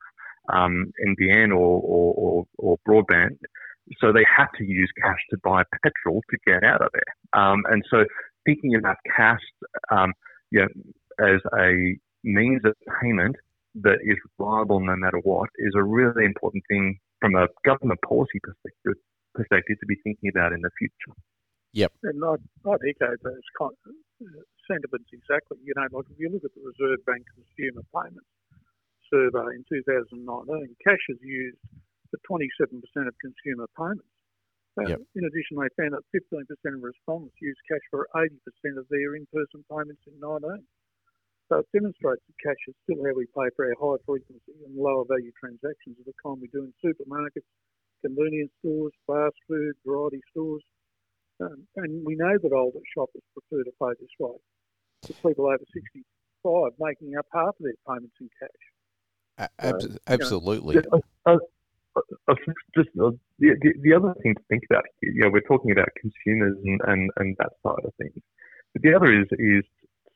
um, 0.50 0.92
NBN 1.08 1.50
or, 1.52 1.82
or, 1.82 2.14
or, 2.14 2.46
or 2.58 2.78
broadband 2.88 3.38
so 4.00 4.12
they 4.12 4.26
had 4.26 4.48
to 4.58 4.64
use 4.64 4.92
cash 5.02 5.20
to 5.30 5.38
buy 5.44 5.64
petrol 5.84 6.22
to 6.30 6.38
get 6.46 6.64
out 6.64 6.82
of 6.82 6.90
there. 6.94 7.42
Um, 7.42 7.64
and 7.70 7.84
so 7.90 8.06
thinking 8.46 8.76
about 8.76 8.98
cash 9.16 9.42
um, 9.92 10.14
you 10.52 10.62
know, 10.62 10.68
as 11.20 11.42
a 11.58 11.98
means 12.24 12.62
of 12.66 12.74
payment 13.02 13.36
that 13.76 14.00
is 14.04 14.18
reliable 14.40 14.80
no 14.80 14.96
matter 14.96 15.20
what 15.24 15.50
is 15.60 15.74
a 15.76 15.84
really 15.84 16.26
important 16.26 16.64
thing 16.68 16.98
from 17.20 17.36
a 17.36 17.48
government 17.66 18.00
policy 18.08 18.40
perspective, 18.42 18.96
perspective 19.34 19.78
to 19.80 19.86
be 19.86 19.96
thinking 20.04 20.30
about 20.34 20.54
in 20.54 20.62
the 20.62 20.72
future. 20.78 21.16
Yep. 21.74 21.92
And 22.04 22.24
I'd, 22.24 22.44
I'd 22.64 22.84
echo 22.88 23.12
those 23.20 23.48
kind 23.60 23.76
of 23.84 23.96
sentiments 24.64 25.12
exactly. 25.12 25.60
You 25.64 25.74
know, 25.76 25.88
like 25.92 26.08
if 26.08 26.18
you 26.18 26.32
look 26.32 26.48
at 26.48 26.56
the 26.56 26.64
Reserve 26.64 27.04
Bank 27.04 27.28
Consumer 27.36 27.84
Payments 27.92 28.32
Survey 29.12 29.60
in 29.60 29.64
2019, 29.68 30.24
cash 30.80 31.04
is 31.10 31.20
used 31.20 31.60
for 32.16 32.40
27% 32.40 33.08
of 33.08 33.16
consumer 33.20 33.68
payments. 33.78 34.08
Yep. 34.76 35.00
In 35.16 35.24
addition, 35.24 35.56
they 35.56 35.72
found 35.80 35.96
that 35.96 36.04
15% 36.12 36.44
of 36.52 36.84
respondents 36.84 37.36
use 37.40 37.56
cash 37.64 37.84
for 37.90 38.08
80% 38.12 38.28
of 38.76 38.84
their 38.92 39.16
in-person 39.16 39.64
payments 39.72 40.04
in 40.04 40.20
19. 40.20 40.68
So 41.48 41.64
it 41.64 41.68
demonstrates 41.72 42.20
that 42.28 42.44
cash 42.44 42.60
is 42.68 42.76
still 42.84 43.00
how 43.00 43.16
we 43.16 43.24
pay 43.32 43.48
for 43.56 43.72
our 43.72 43.78
high 43.80 44.02
frequency 44.04 44.52
and 44.68 44.76
lower 44.76 45.06
value 45.08 45.32
transactions 45.40 45.96
of 45.96 46.04
the 46.04 46.18
kind 46.20 46.42
we 46.42 46.52
do 46.52 46.68
in 46.68 46.74
supermarkets, 46.84 47.48
convenience 48.04 48.52
stores, 48.60 48.92
fast 49.08 49.40
food, 49.48 49.80
variety 49.86 50.20
stores. 50.32 50.64
Um, 51.40 51.64
and 51.78 52.04
we 52.04 52.16
know 52.20 52.36
that 52.36 52.52
older 52.52 52.84
shoppers 52.92 53.24
prefer 53.32 53.64
to 53.64 53.72
pay 53.80 53.96
this 53.96 54.12
way, 54.20 54.36
with 55.08 55.24
people 55.24 55.48
over 55.48 55.64
65 55.72 56.76
making 56.80 57.16
up 57.16 57.28
half 57.32 57.56
of 57.56 57.64
their 57.64 57.80
payments 57.88 58.16
in 58.20 58.28
cash. 58.44 58.64
Ab- 59.60 60.00
absolutely. 60.08 60.76
You 60.76 60.84
know, 60.92 61.40
just 62.76 62.90
uh, 63.02 63.12
the, 63.40 63.56
the, 63.62 63.74
the 63.82 63.94
other 63.94 64.14
thing 64.22 64.36
to 64.36 64.42
think 64.50 64.64
about 64.70 64.84
here, 65.02 65.12
you 65.12 65.22
know, 65.22 65.30
we're 65.32 65.42
talking 65.42 65.72
about 65.72 65.90
consumers 66.00 66.58
and, 66.64 66.82
and, 66.88 67.12
and 67.18 67.36
that 67.40 67.52
side 67.64 67.84
of 67.84 67.94
things. 67.98 68.22
But 68.74 68.82
the 68.82 68.94
other 68.94 69.12
is 69.12 69.28
is 69.32 69.64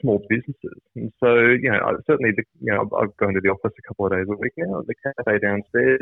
small 0.01 0.21
businesses. 0.29 0.79
And 0.95 1.11
so, 1.19 1.35
you 1.35 1.69
know, 1.71 1.79
I, 1.79 1.91
certainly, 2.07 2.31
the, 2.35 2.43
you 2.61 2.71
know, 2.71 2.89
I've 2.97 3.15
gone 3.17 3.33
to 3.33 3.41
the 3.41 3.49
office 3.49 3.73
a 3.77 3.87
couple 3.87 4.05
of 4.05 4.11
days 4.13 4.27
a 4.29 4.35
week 4.35 4.53
now. 4.57 4.83
The 4.87 4.95
cafe 5.03 5.39
downstairs, 5.39 5.99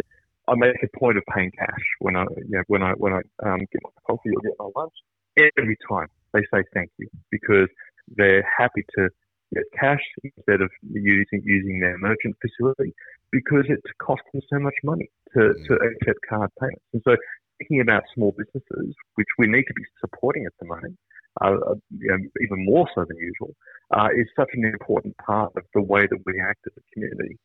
I 0.48 0.56
make 0.56 0.75
a 0.84 1.00
point 1.00 1.17
of 1.17 1.24
paying 1.34 1.51
cash 1.51 1.86
when 2.00 2.15
I, 2.15 2.24
you 2.38 2.58
know, 2.58 2.63
when 2.67 2.84
I 2.84 2.91
when 2.94 3.13
I 3.13 3.22
um, 3.46 3.60
get 3.60 3.82
my 3.84 3.89
coffee 4.06 4.29
or 4.36 4.41
get 4.41 4.53
my 4.60 4.70
lunch. 4.75 4.94
Every 5.38 5.77
time 5.88 6.08
they 6.34 6.41
say 6.53 6.63
thank 6.74 6.89
you 6.98 7.08
because 7.29 7.67
they're 8.15 8.48
happy 8.58 8.84
to 8.98 9.10
get 9.54 9.63
cash 9.80 10.04
instead 10.24 10.62
of 10.62 10.70
using 10.92 11.42
using 11.44 11.80
their 11.80 11.98
merchant 11.98 12.36
facility 12.42 12.94
because 13.32 13.66
it's 13.70 13.92
cost 14.00 14.22
them 14.34 14.42
so 14.50 14.60
much 14.60 14.75
money 14.84 15.10
to, 15.34 15.39
mm. 15.39 15.68
to 15.68 15.74
accept 15.74 16.20
card 16.30 16.50
payments. 16.60 16.84
And 16.94 17.01
so 17.06 17.16
thinking 17.60 17.82
about 17.82 18.04
small 18.13 18.34
businesses, 18.38 18.96
which 19.16 19.27
we 19.38 19.48
need 19.48 19.63
to 19.63 19.74
be 19.74 19.84
supporting 20.00 20.46
at 20.46 20.54
the 20.60 20.68
moment, 20.68 20.98
uh, 21.42 21.54
uh, 21.72 21.75
you 21.98 22.08
know, 22.10 22.18
even 22.42 22.66
more 22.66 22.88
so 22.96 23.06
than 23.08 23.18
usual, 23.18 23.56
uh, 23.92 24.08
is 24.16 24.27
such 24.36 24.50
an 24.54 24.66
important 24.66 25.16
part 25.18 25.51
of 25.56 25.63
the 25.74 25.82
way 25.82 26.01
that 26.01 26.20
we 26.25 26.42
act 26.42 26.60
as 26.66 26.74
a 26.77 26.94
community. 26.94 27.38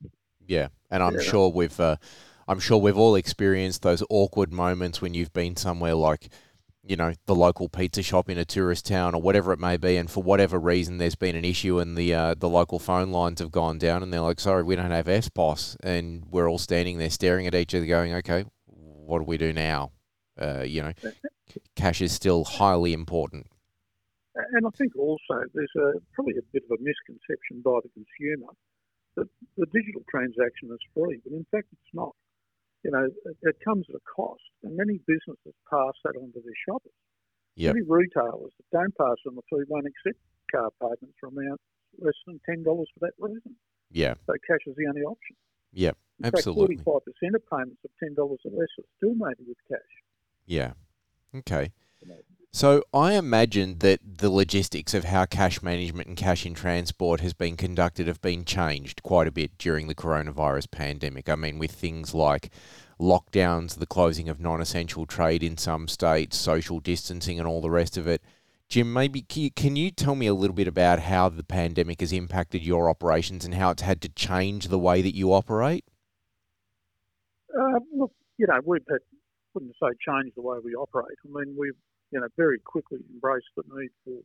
Yeah, 0.47 0.69
and 0.91 1.03
I'm 1.03 1.15
yeah. 1.15 1.21
sure 1.21 1.49
we've, 1.51 1.79
uh, 1.79 1.97
I'm 2.49 2.59
sure 2.59 2.79
we've 2.79 2.99
all 2.99 3.15
experienced 3.15 3.83
those 3.83 4.03
awkward 4.11 4.53
moments 4.53 5.01
when 5.01 5.15
you've 5.15 5.33
been 5.33 5.57
somewhere 5.57 5.95
like, 5.95 6.29
you 6.85 6.97
know, 6.97 7.13
the 7.27 7.35
local 7.35 7.69
pizza 7.69 8.03
shop 8.03 8.29
in 8.29 8.39
a 8.39 8.45
tourist 8.45 8.87
town 8.87 9.15
or 9.15 9.23
whatever 9.23 9.53
it 9.53 9.59
may 9.59 9.77
be, 9.77 9.97
and 9.97 10.11
for 10.11 10.23
whatever 10.23 10.59
reason 10.59 10.99
there's 10.99 11.15
been 11.15 11.37
an 11.37 11.45
issue 11.45 11.79
and 11.79 11.97
the 11.97 12.13
uh, 12.13 12.35
the 12.35 12.49
local 12.49 12.79
phone 12.79 13.13
lines 13.13 13.41
have 13.41 13.53
gone 13.53 13.79
down, 13.79 14.03
and 14.03 14.13
they're 14.13 14.21
like, 14.21 14.41
"Sorry, 14.41 14.63
we 14.63 14.77
don't 14.77 14.91
have 14.91 15.07
EFTPOS," 15.07 15.77
and 15.83 16.25
we're 16.31 16.49
all 16.49 16.59
standing 16.59 16.99
there 16.99 17.11
staring 17.11 17.47
at 17.47 17.55
each 17.55 17.75
other, 17.75 17.87
going, 17.87 18.13
"Okay, 18.15 18.45
what 18.67 19.19
do 19.19 19.25
we 19.25 19.39
do 19.39 19.53
now?" 19.53 19.93
Uh, 20.41 20.63
you 20.63 20.83
know, 20.83 20.93
cash 21.77 22.01
is 22.01 22.13
still 22.13 22.45
highly 22.45 22.93
important. 22.93 23.47
And 24.35 24.67
I 24.67 24.71
think 24.79 24.97
also 24.97 25.45
there's 25.53 25.73
a, 25.77 26.01
probably 26.15 26.35
a 26.39 26.47
bit 26.53 26.63
of 26.65 26.79
a 26.79 26.83
misconception 26.83 27.61
by 27.63 27.79
the 27.83 27.91
consumer 27.93 28.53
that 29.17 29.29
the 29.59 29.67
digital 29.67 30.03
transaction 30.09 30.71
is 30.73 30.81
free, 30.95 31.21
but 31.23 31.35
in 31.35 31.45
fact 31.51 31.67
it's 31.71 31.95
not. 31.95 32.15
You 32.85 32.91
know, 32.91 33.05
it, 33.05 33.37
it 33.43 33.57
comes 33.65 33.87
at 33.89 33.95
a 33.95 34.05
cost, 34.05 34.43
and 34.63 34.77
many 34.77 34.99
businesses 35.07 35.55
pass 35.71 35.95
that 36.05 36.17
on 36.19 36.33
to 36.33 36.41
their 36.43 36.59
shoppers. 36.67 36.93
Yep. 37.57 37.75
Many 37.75 37.87
retailers 37.87 38.53
that 38.59 38.69
don't 38.73 38.97
pass 38.97 39.17
on 39.27 39.37
the 39.37 39.43
fee 39.51 39.65
won't 39.69 39.87
accept 39.87 40.19
card 40.51 40.73
payments 40.81 41.17
for 41.21 41.29
amounts 41.29 41.63
less 42.01 42.15
than 42.27 42.41
ten 42.49 42.63
dollars 42.63 42.89
for 42.95 43.07
that 43.07 43.13
reason. 43.19 43.55
Yeah. 43.91 44.15
So 44.27 44.35
cash 44.47 44.65
is 44.67 44.75
the 44.77 44.87
only 44.89 45.03
option. 45.03 45.37
In 46.19 46.27
Absolutely. 46.27 46.77
Fact, 46.77 46.85
Forty-five 46.85 47.05
percent 47.05 47.35
of 47.35 47.43
payments 47.51 47.81
of 47.85 47.91
ten 48.03 48.15
dollars 48.15 48.41
or 48.45 48.53
less 48.53 48.69
are 48.79 48.89
still 48.97 49.15
made 49.15 49.37
with 49.47 49.59
cash. 49.69 49.93
Yeah. 50.47 50.73
Okay. 51.35 51.73
So 52.55 52.83
I 52.93 53.15
imagine 53.15 53.79
that 53.79 54.01
the 54.19 54.29
logistics 54.29 54.93
of 54.93 55.05
how 55.05 55.25
cash 55.25 55.63
management 55.63 56.09
and 56.09 56.17
cash 56.17 56.45
in 56.45 56.53
transport 56.53 57.21
has 57.21 57.33
been 57.33 57.57
conducted 57.57 58.07
have 58.07 58.21
been 58.21 58.45
changed 58.45 59.03
quite 59.03 59.27
a 59.27 59.33
bit 59.33 59.57
during 59.57 59.87
the 59.87 59.95
coronavirus 59.95 60.71
pandemic. 60.71 61.31
I 61.31 61.35
mean, 61.35 61.59
with 61.59 61.71
things 61.71 62.13
like 62.13 62.51
lockdowns, 63.01 63.79
the 63.79 63.87
closing 63.87 64.29
of 64.29 64.39
non-essential 64.39 65.07
trade 65.07 65.43
in 65.43 65.57
some 65.57 65.89
states, 65.89 66.37
social 66.37 66.79
distancing, 66.79 67.39
and 67.39 67.49
all 67.49 67.63
the 67.63 67.71
rest 67.71 67.97
of 67.97 68.07
it. 68.07 68.23
Jim, 68.69 68.93
maybe 68.93 69.23
can 69.23 69.77
you 69.77 69.91
tell 69.91 70.15
me 70.15 70.27
a 70.27 70.35
little 70.35 70.55
bit 70.55 70.69
about 70.69 71.01
how 71.01 71.31
the 71.31 71.43
pandemic 71.43 72.01
has 72.01 72.13
impacted 72.13 72.63
your 72.63 72.89
operations 72.89 73.47
and 73.47 73.55
how 73.55 73.71
it's 73.71 73.83
had 73.83 74.03
to 74.03 74.09
change 74.11 74.69
the 74.69 74.79
way 74.79 75.01
that 75.01 75.15
you 75.15 75.33
operate? 75.33 75.85
Uh, 77.55 77.81
look, 77.97 78.13
you 78.37 78.47
know, 78.47 78.61
we've 78.65 78.83
had 78.91 78.99
wouldn't 79.55 79.75
say 79.83 79.89
change 80.07 80.33
the 80.35 80.43
way 80.43 80.59
we 80.65 80.75
operate. 80.75 81.17
I 81.25 81.29
mean, 81.29 81.55
we've 81.59 81.77
you 82.13 82.21
know 82.21 82.29
very 82.37 82.59
quickly 82.61 83.01
embraced 83.13 83.51
the 83.57 83.65
need 83.73 83.91
for 84.05 84.21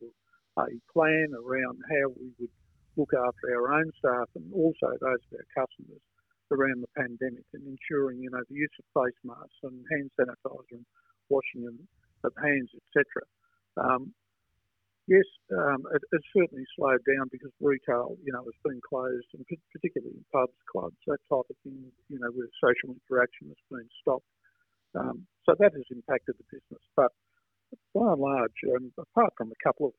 a 0.62 0.76
plan 0.92 1.32
around 1.34 1.78
how 1.90 2.12
we 2.20 2.30
would 2.38 2.54
look 2.96 3.10
after 3.14 3.54
our 3.54 3.72
own 3.78 3.90
staff 3.98 4.28
and 4.34 4.52
also 4.52 4.90
those 5.00 5.22
of 5.30 5.38
our 5.38 5.48
customers 5.54 6.02
around 6.50 6.82
the 6.82 6.92
pandemic 6.96 7.44
and 7.54 7.64
ensuring 7.66 8.20
you 8.20 8.30
know 8.30 8.42
the 8.48 8.54
use 8.54 8.76
of 8.78 8.86
face 8.92 9.18
masks 9.24 9.60
and 9.62 9.84
hand 9.90 10.10
sanitizer 10.18 10.76
and 10.78 10.86
washing 11.28 11.66
of 12.24 12.32
hands, 12.42 12.70
etc. 12.74 13.04
Um, 13.78 14.12
yes, 15.06 15.26
um, 15.54 15.86
it, 15.94 16.02
it, 16.12 16.22
certainly 16.34 16.64
slowed 16.74 17.04
down 17.06 17.28
because 17.30 17.52
retail, 17.60 18.16
you 18.24 18.32
know, 18.32 18.42
has 18.42 18.58
been 18.64 18.80
closed, 18.82 19.28
and 19.34 19.44
particularly 19.72 20.18
pubs, 20.32 20.56
clubs, 20.70 20.98
that 21.06 21.22
type 21.30 21.46
of 21.46 21.56
thing, 21.62 21.78
you 22.08 22.18
know, 22.18 22.30
where 22.34 22.50
social 22.58 22.96
interaction 22.96 23.48
has 23.48 23.62
been 23.70 23.88
stopped. 24.02 24.26
Um, 24.96 25.26
so 25.46 25.54
that 25.58 25.72
has 25.76 25.88
impacted 25.92 26.34
the 26.40 26.48
business. 26.50 26.82
But 26.96 27.12
by 27.94 28.12
and 28.12 28.20
large, 28.20 28.58
um, 28.74 28.92
apart 28.98 29.32
from 29.36 29.50
a 29.50 29.64
couple 29.64 29.86
of 29.86 29.92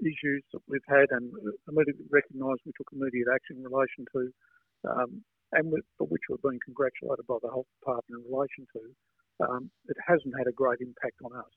issues 0.00 0.42
that 0.52 0.60
we've 0.68 0.80
had 0.88 1.06
and 1.10 1.32
immediately 1.68 2.06
recognised 2.10 2.60
we 2.64 2.72
took 2.76 2.88
immediate 2.92 3.28
action 3.32 3.56
in 3.58 3.64
relation 3.64 4.04
to, 4.12 4.20
um, 4.88 5.22
and 5.52 5.72
for 5.98 6.06
which 6.06 6.22
we're 6.28 6.50
being 6.50 6.60
congratulated 6.64 7.26
by 7.26 7.36
the 7.42 7.48
health 7.48 7.66
department 7.80 8.24
in 8.24 8.32
relation 8.32 8.66
to, 8.72 8.80
um, 9.46 9.70
it 9.88 9.96
hasn't 10.06 10.34
had 10.36 10.46
a 10.46 10.52
great 10.52 10.80
impact 10.80 11.16
on 11.24 11.36
us. 11.36 11.52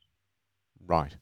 Right. 0.86 1.16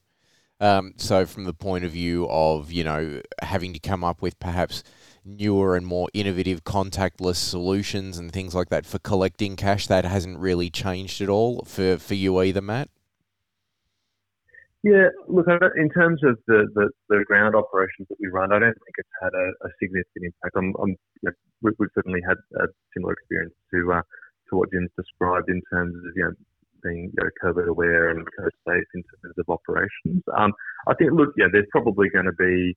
Um, 0.59 0.93
so, 0.97 1.25
from 1.25 1.45
the 1.45 1.55
point 1.55 1.85
of 1.85 1.91
view 1.91 2.27
of 2.29 2.71
you 2.71 2.83
know 2.83 3.21
having 3.41 3.73
to 3.73 3.79
come 3.79 4.03
up 4.03 4.21
with 4.21 4.39
perhaps 4.39 4.83
newer 5.25 5.75
and 5.75 5.87
more 5.87 6.07
innovative 6.13 6.63
contactless 6.63 7.37
solutions 7.37 8.19
and 8.19 8.31
things 8.31 8.53
like 8.53 8.69
that 8.69 8.85
for 8.85 8.99
collecting 8.99 9.55
cash, 9.55 9.87
that 9.87 10.05
hasn't 10.05 10.37
really 10.37 10.69
changed 10.69 11.19
at 11.19 11.29
all 11.29 11.63
for 11.65 11.97
for 11.97 12.13
you 12.13 12.39
either, 12.41 12.61
Matt. 12.61 12.89
Yeah, 14.83 15.13
look, 15.29 15.45
in 15.77 15.89
terms 15.89 16.21
of 16.23 16.39
the, 16.47 16.65
the, 16.73 16.89
the, 17.07 17.23
ground 17.27 17.53
operations 17.53 18.09
that 18.09 18.17
we 18.19 18.33
run, 18.33 18.51
I 18.51 18.57
don't 18.57 18.73
think 18.73 18.95
it's 18.97 19.17
had 19.21 19.29
a, 19.29 19.47
a 19.61 19.69
significant 19.77 20.33
impact. 20.33 20.57
I'm, 20.57 20.73
I'm, 20.81 20.97
you 21.21 21.29
know, 21.29 21.37
we've, 21.61 21.77
we've, 21.77 21.93
certainly 21.93 22.21
had 22.27 22.37
a 22.57 22.65
similar 22.97 23.13
experience 23.13 23.53
to 23.73 23.93
uh, 23.93 24.01
to 24.49 24.57
what 24.57 24.73
Jim's 24.73 24.89
described 24.97 25.49
in 25.53 25.61
terms 25.69 25.93
of 25.93 26.09
you 26.17 26.23
know 26.25 26.33
being 26.81 27.13
you 27.13 27.19
know, 27.21 27.29
COVID 27.45 27.69
aware 27.69 28.09
and 28.09 28.25
COVID 28.25 28.57
safe 28.65 28.89
in 28.95 29.03
terms 29.21 29.37
of 29.37 29.45
operations. 29.49 30.23
Um, 30.33 30.53
I 30.87 30.95
think, 30.95 31.13
look, 31.13 31.29
yeah, 31.37 31.45
there's 31.51 31.69
probably 31.69 32.09
going 32.09 32.25
to 32.25 32.33
be 32.33 32.73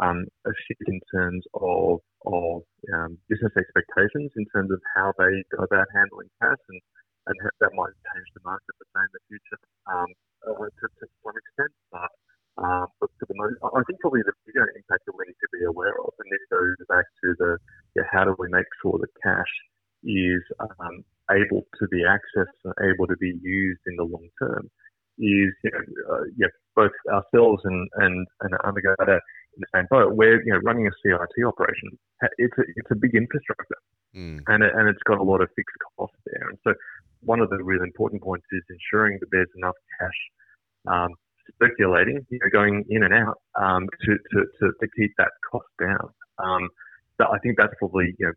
um, 0.00 0.26
a 0.46 0.52
shift 0.66 0.86
in 0.86 1.00
terms 1.10 1.44
of 1.54 1.98
of 2.26 2.62
um, 2.94 3.18
business 3.28 3.52
expectations 3.58 4.30
in 4.36 4.46
terms 4.54 4.70
of 4.70 4.78
how 4.94 5.12
they 5.18 5.42
go 5.54 5.62
about 5.62 5.86
handling 5.94 6.30
cash, 6.42 6.62
and, 6.70 6.80
and 7.26 7.36
that 7.58 7.74
might 7.74 7.94
change 8.14 8.28
the 8.34 8.42
market 8.46 8.74
in 8.78 9.10
the 9.10 9.22
future 9.26 9.58
um, 9.86 10.10
to, 10.44 10.86
to, 11.00 11.06
um, 12.58 12.86
but 12.98 13.10
for 13.18 13.26
the 13.30 13.38
most, 13.38 13.54
I 13.62 13.82
think 13.86 14.00
probably 14.00 14.26
the 14.26 14.34
bigger 14.46 14.66
impact 14.74 15.06
that 15.06 15.14
we 15.14 15.30
need 15.30 15.38
to 15.38 15.50
be 15.54 15.62
aware 15.64 15.94
of, 16.02 16.10
and 16.18 16.28
this 16.30 16.42
goes 16.50 16.74
back 16.90 17.06
to 17.22 17.28
the 17.38 17.50
yeah, 17.94 18.06
how 18.10 18.24
do 18.24 18.34
we 18.38 18.50
make 18.50 18.66
sure 18.82 18.98
that 18.98 19.10
cash 19.22 19.52
is 20.02 20.42
um, 20.58 21.06
able 21.30 21.62
to 21.78 21.86
be 21.88 22.02
accessed 22.02 22.58
and 22.64 22.74
able 22.82 23.06
to 23.06 23.16
be 23.18 23.34
used 23.42 23.82
in 23.86 23.96
the 23.96 24.04
long 24.04 24.26
term 24.42 24.70
is 25.18 25.50
you 25.62 25.70
know, 25.70 25.82
uh, 26.10 26.24
yeah, 26.36 26.50
both 26.74 26.94
ourselves 27.10 27.62
and 27.64 27.88
and 27.96 28.26
and 28.42 28.54
Armaguard 28.66 29.06
in 29.06 29.58
the 29.58 29.70
same 29.74 29.86
boat. 29.90 30.14
We're 30.14 30.42
you 30.42 30.52
know 30.52 30.60
running 30.62 30.86
a 30.86 30.94
CIT 31.02 31.46
operation. 31.46 31.98
It's 32.38 32.58
a, 32.58 32.62
it's 32.74 32.90
a 32.90 32.96
big 32.96 33.14
infrastructure, 33.14 33.78
mm. 34.14 34.40
and 34.46 34.62
it, 34.62 34.72
and 34.74 34.88
it's 34.88 35.02
got 35.06 35.18
a 35.18 35.22
lot 35.22 35.42
of 35.42 35.48
fixed 35.54 35.76
costs 35.96 36.18
there. 36.26 36.48
And 36.48 36.58
so 36.64 36.74
one 37.22 37.40
of 37.40 37.50
the 37.50 37.62
really 37.62 37.86
important 37.86 38.22
points 38.22 38.46
is 38.52 38.62
ensuring 38.70 39.18
that 39.20 39.28
there's 39.30 39.50
enough 39.56 39.74
cash 39.98 40.18
um, 40.86 41.10
circulating, 41.60 42.26
you 42.30 42.38
know, 42.42 42.50
going 42.52 42.84
in 42.88 43.02
and 43.02 43.14
out 43.14 43.40
um, 43.60 43.88
to, 44.04 44.16
to, 44.32 44.46
to, 44.60 44.72
to 44.80 44.88
keep 44.96 45.12
that 45.18 45.30
cost 45.50 45.66
down. 45.80 46.10
Um, 46.38 46.68
so 47.20 47.26
I 47.32 47.38
think 47.38 47.56
that's 47.58 47.74
probably 47.78 48.14
you 48.18 48.26
know 48.26 48.32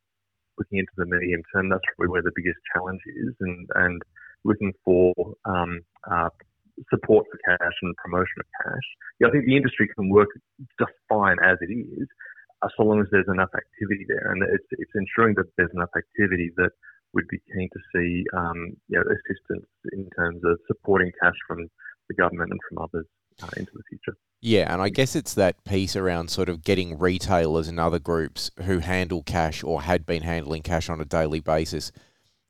looking 0.58 0.80
into 0.80 0.92
the 0.98 1.06
medium 1.06 1.42
term, 1.54 1.70
that's 1.70 1.82
probably 1.96 2.12
where 2.12 2.22
the 2.22 2.32
biggest 2.36 2.58
challenge 2.74 3.02
is, 3.06 3.34
and 3.40 3.68
and 3.76 4.02
looking 4.44 4.74
for 4.84 5.14
um, 5.46 5.82
uh, 6.10 6.30
support 6.90 7.26
for 7.30 7.38
cash 7.46 7.76
and 7.82 7.96
promotion 7.98 8.40
of 8.40 8.46
cash. 8.64 8.88
Yeah, 9.20 9.28
I 9.28 9.32
think 9.32 9.46
the 9.46 9.56
industry 9.56 9.88
can 9.96 10.10
work 10.10 10.30
just 10.80 10.94
fine 11.08 11.38
as 11.44 11.58
it 11.62 11.72
is, 11.72 12.08
uh, 12.62 12.70
so 12.76 12.84
long 12.84 13.02
as 13.02 13.08
there's 13.12 13.30
enough 13.30 13.54
activity 13.56 14.06
there, 14.08 14.32
and 14.32 14.44
it's 14.44 14.68
it's 14.72 14.96
ensuring 14.96 15.36
that 15.36 15.50
there's 15.58 15.74
enough 15.74 15.94
activity 15.96 16.52
that 16.58 16.72
we'd 17.14 17.28
be 17.28 17.42
keen 17.54 17.70
to 17.74 17.80
see 17.94 18.24
um, 18.34 18.74
you 18.88 18.98
know, 18.98 19.04
assistance 19.04 19.68
in 19.92 20.08
terms 20.16 20.42
of 20.46 20.58
supporting 20.68 21.12
cash 21.22 21.36
from 21.48 21.68
the 22.12 22.22
government 22.22 22.52
and 22.52 22.60
from 22.68 22.84
others 22.84 23.06
uh, 23.44 23.50
into 23.58 23.72
the 23.74 23.84
future. 23.90 24.18
Yeah, 24.42 24.74
and 24.74 24.82
I 24.82 24.90
guess 24.90 25.16
it's 25.16 25.36
that 25.36 25.64
piece 25.66 25.96
around 25.96 26.30
sort 26.30 26.50
of 26.50 26.64
getting 26.64 26.98
retailers 26.98 27.68
and 27.68 27.80
other 27.80 28.00
groups 28.00 28.50
who 28.64 28.80
handle 28.80 29.22
cash 29.22 29.64
or 29.64 29.84
had 29.84 30.06
been 30.06 30.24
handling 30.24 30.64
cash 30.64 30.90
on 30.90 31.00
a 31.00 31.06
daily 31.06 31.40
basis 31.40 31.92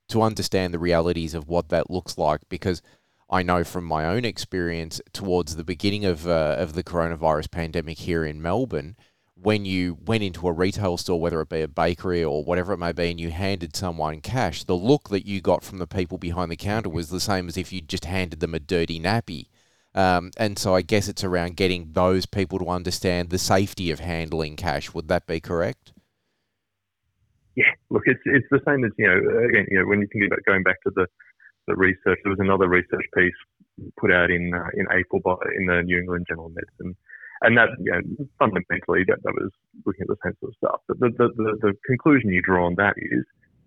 to 0.08 0.22
understand 0.22 0.72
the 0.72 0.78
realities 0.78 1.34
of 1.34 1.48
what 1.48 1.68
that 1.68 1.90
looks 1.90 2.16
like 2.16 2.40
because 2.48 2.82
I 3.30 3.42
know 3.42 3.64
from 3.64 3.84
my 3.84 4.04
own 4.06 4.24
experience 4.24 5.00
towards 5.12 5.56
the 5.56 5.64
beginning 5.64 6.04
of 6.04 6.26
uh, 6.26 6.56
of 6.58 6.74
the 6.74 6.84
coronavirus 6.84 7.50
pandemic 7.50 7.98
here 7.98 8.24
in 8.24 8.42
Melbourne 8.42 8.96
when 9.42 9.64
you 9.64 9.98
went 10.04 10.22
into 10.22 10.46
a 10.46 10.52
retail 10.52 10.96
store, 10.96 11.20
whether 11.20 11.40
it 11.40 11.48
be 11.48 11.62
a 11.62 11.68
bakery 11.68 12.22
or 12.22 12.44
whatever 12.44 12.72
it 12.72 12.78
may 12.78 12.92
be, 12.92 13.10
and 13.10 13.20
you 13.20 13.30
handed 13.30 13.74
someone 13.74 14.20
cash, 14.20 14.64
the 14.64 14.76
look 14.76 15.08
that 15.08 15.26
you 15.26 15.40
got 15.40 15.64
from 15.64 15.78
the 15.78 15.86
people 15.86 16.16
behind 16.16 16.50
the 16.50 16.56
counter 16.56 16.88
was 16.88 17.10
the 17.10 17.20
same 17.20 17.48
as 17.48 17.56
if 17.56 17.72
you 17.72 17.80
just 17.80 18.04
handed 18.04 18.40
them 18.40 18.54
a 18.54 18.60
dirty 18.60 19.00
nappy. 19.00 19.48
Um, 19.94 20.30
and 20.36 20.58
so 20.58 20.74
I 20.74 20.82
guess 20.82 21.08
it's 21.08 21.24
around 21.24 21.56
getting 21.56 21.90
those 21.92 22.24
people 22.24 22.58
to 22.60 22.68
understand 22.68 23.30
the 23.30 23.38
safety 23.38 23.90
of 23.90 24.00
handling 24.00 24.56
cash. 24.56 24.94
Would 24.94 25.08
that 25.08 25.26
be 25.26 25.40
correct? 25.40 25.92
Yeah, 27.54 27.72
look, 27.90 28.04
it's 28.06 28.22
it's 28.24 28.46
the 28.50 28.60
same 28.66 28.84
as 28.84 28.92
you 28.96 29.06
know. 29.06 29.18
Again, 29.44 29.66
you 29.70 29.78
know, 29.78 29.86
when 29.86 30.00
you 30.00 30.08
think 30.10 30.24
about 30.26 30.38
going 30.46 30.62
back 30.62 30.80
to 30.84 30.92
the 30.94 31.06
the 31.66 31.76
research, 31.76 32.18
there 32.24 32.30
was 32.30 32.40
another 32.40 32.68
research 32.68 33.04
piece 33.14 33.34
put 33.98 34.10
out 34.10 34.30
in 34.30 34.54
uh, 34.54 34.68
in 34.74 34.86
April 34.90 35.20
by 35.20 35.34
in 35.58 35.66
the 35.66 35.82
New 35.82 35.98
England 35.98 36.26
Journal 36.28 36.46
of 36.46 36.54
Medicine, 36.54 36.96
and 37.42 37.56
that 37.58 37.70
know, 37.78 38.00
fundamentally 38.38 39.04
that, 39.08 39.18
that 39.22 39.34
was 39.34 39.50
looking 39.84 40.02
at 40.02 40.08
the 40.08 40.16
sort 40.22 40.36
of 40.42 40.54
stuff. 40.56 40.80
But 40.88 41.00
the, 41.00 41.10
the, 41.18 41.28
the, 41.36 41.52
the 41.60 41.72
conclusion 41.86 42.30
you 42.30 42.42
draw 42.42 42.66
on 42.66 42.74
that 42.76 42.94
is 42.96 43.24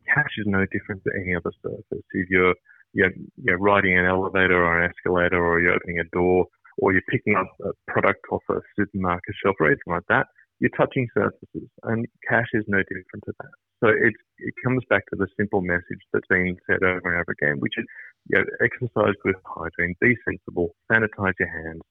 cash 0.07 0.31
is 0.37 0.45
no 0.47 0.65
different 0.71 1.03
to 1.03 1.11
any 1.15 1.35
other 1.35 1.51
surface. 1.61 2.05
If 2.11 2.29
you're 2.29 2.55
you're, 2.93 3.11
you're 3.43 3.59
riding 3.59 3.97
an 3.97 4.05
elevator 4.05 4.55
or 4.55 4.79
an 4.79 4.89
escalator, 4.89 5.43
or 5.43 5.59
you're 5.59 5.75
opening 5.75 5.99
a 5.99 6.07
door, 6.15 6.45
or 6.77 6.93
you're 6.93 7.09
picking 7.09 7.35
up 7.35 7.51
a 7.63 7.91
product 7.91 8.23
off 8.31 8.41
a 8.49 8.61
supermarket 8.77 9.35
shelf 9.43 9.55
or 9.59 9.67
anything 9.67 9.91
like 9.91 10.07
that, 10.07 10.27
you're 10.59 10.71
touching 10.77 11.07
surfaces, 11.13 11.67
and 11.83 12.05
cash 12.29 12.47
is 12.53 12.63
no 12.67 12.79
different 12.79 13.23
to 13.25 13.33
that. 13.39 13.51
So 13.83 13.89
it 13.89 14.13
it 14.39 14.53
comes 14.63 14.83
back 14.89 15.03
to 15.11 15.17
the 15.17 15.27
simple 15.37 15.61
message 15.61 15.99
that's 16.13 16.27
been 16.29 16.55
said 16.65 16.83
over 16.83 17.11
and 17.11 17.19
over 17.19 17.35
again, 17.35 17.59
which 17.59 17.73
is 17.77 17.85
you 18.29 18.39
know, 18.39 18.45
exercise 18.63 19.13
good 19.23 19.35
hygiene, 19.45 19.95
be 19.99 20.15
sensible, 20.23 20.75
sanitize 20.89 21.33
your 21.39 21.51
hands, 21.51 21.81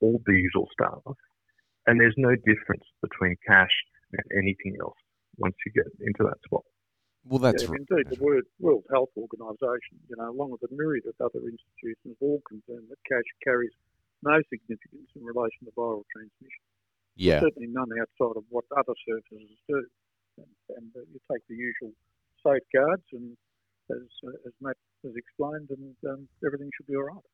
all 0.00 0.20
the 0.26 0.34
usual 0.34 0.68
stuff. 0.72 1.00
And 1.90 1.98
there's 1.98 2.14
no 2.14 2.38
difference 2.46 2.86
between 3.02 3.34
cash 3.42 3.74
and 4.14 4.22
anything 4.30 4.78
else 4.78 4.94
once 5.42 5.58
you 5.66 5.74
get 5.74 5.90
into 5.98 6.22
that 6.22 6.38
spot. 6.46 6.62
Well, 7.26 7.42
that's 7.42 7.66
yeah, 7.66 7.74
right. 7.74 7.82
indeed 7.82 8.06
the 8.14 8.22
World, 8.22 8.46
World 8.62 8.86
Health 8.94 9.10
Organisation, 9.18 9.98
you 10.06 10.14
know, 10.14 10.30
along 10.30 10.54
with 10.54 10.62
a 10.62 10.70
myriad 10.70 11.02
of 11.10 11.18
other 11.18 11.42
institutions, 11.42 12.14
all 12.22 12.38
confirm 12.46 12.86
that 12.94 13.02
cash 13.10 13.26
carries 13.42 13.74
no 14.22 14.38
significance 14.46 15.10
in 15.18 15.22
relation 15.26 15.66
to 15.66 15.72
viral 15.74 16.06
transmission. 16.14 16.62
Yeah. 17.16 17.42
Certainly 17.42 17.74
none 17.74 17.90
outside 17.98 18.38
of 18.38 18.46
what 18.54 18.70
other 18.70 18.94
surfaces 19.02 19.50
do. 19.66 19.82
And, 20.38 20.54
and 20.78 20.86
uh, 20.94 21.02
you 21.10 21.18
take 21.26 21.42
the 21.50 21.58
usual 21.58 21.90
safeguards, 22.46 23.02
and 23.10 23.34
as, 23.90 24.06
uh, 24.22 24.46
as 24.46 24.54
Matt 24.62 24.78
has 25.02 25.18
explained, 25.18 25.74
and 25.74 25.98
um, 26.06 26.28
everything 26.46 26.70
should 26.70 26.86
be 26.86 26.94
all 26.94 27.10
right. 27.10 27.26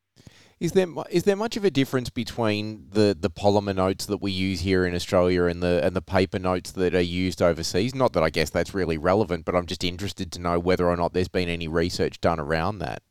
Is 0.59 0.73
there 0.73 0.87
is 1.11 1.25
there 1.25 1.37
much 1.37 1.59
of 1.59 1.65
a 1.65 1.71
difference 1.71 2.09
between 2.09 2.87
the, 2.91 3.15
the 3.19 3.29
polymer 3.29 3.75
notes 3.75 4.07
that 4.07 4.23
we 4.23 4.33
use 4.33 4.61
here 4.61 4.87
in 4.87 4.95
Australia 4.95 5.45
and 5.45 5.63
the 5.63 5.85
and 5.85 5.95
the 5.95 6.01
paper 6.01 6.39
notes 6.39 6.73
that 6.73 6.95
are 6.95 7.01
used 7.01 7.43
overseas? 7.43 7.95
Not 7.95 8.15
that 8.15 8.23
I 8.23 8.31
guess 8.31 8.49
that's 8.49 8.73
really 8.73 8.97
relevant, 8.97 9.45
but 9.45 9.55
I'm 9.55 9.67
just 9.67 9.85
interested 9.85 10.33
to 10.33 10.41
know 10.41 10.59
whether 10.59 10.89
or 10.89 10.97
not 10.97 11.13
there's 11.13 11.29
been 11.29 11.51
any 11.51 11.69
research 11.69 12.23
done 12.23 12.41
around 12.41 12.79
that. 12.79 13.03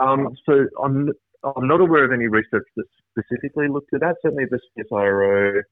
Um, 0.00 0.34
so 0.44 0.66
I'm 0.82 1.10
I'm 1.44 1.68
not 1.68 1.80
aware 1.80 2.04
of 2.04 2.10
any 2.12 2.26
research 2.26 2.66
that 2.76 2.86
specifically 3.16 3.68
looked 3.68 3.94
at 3.94 4.00
that. 4.00 4.16
Certainly, 4.22 4.46
the 4.50 4.58
CSIRO 4.76 5.62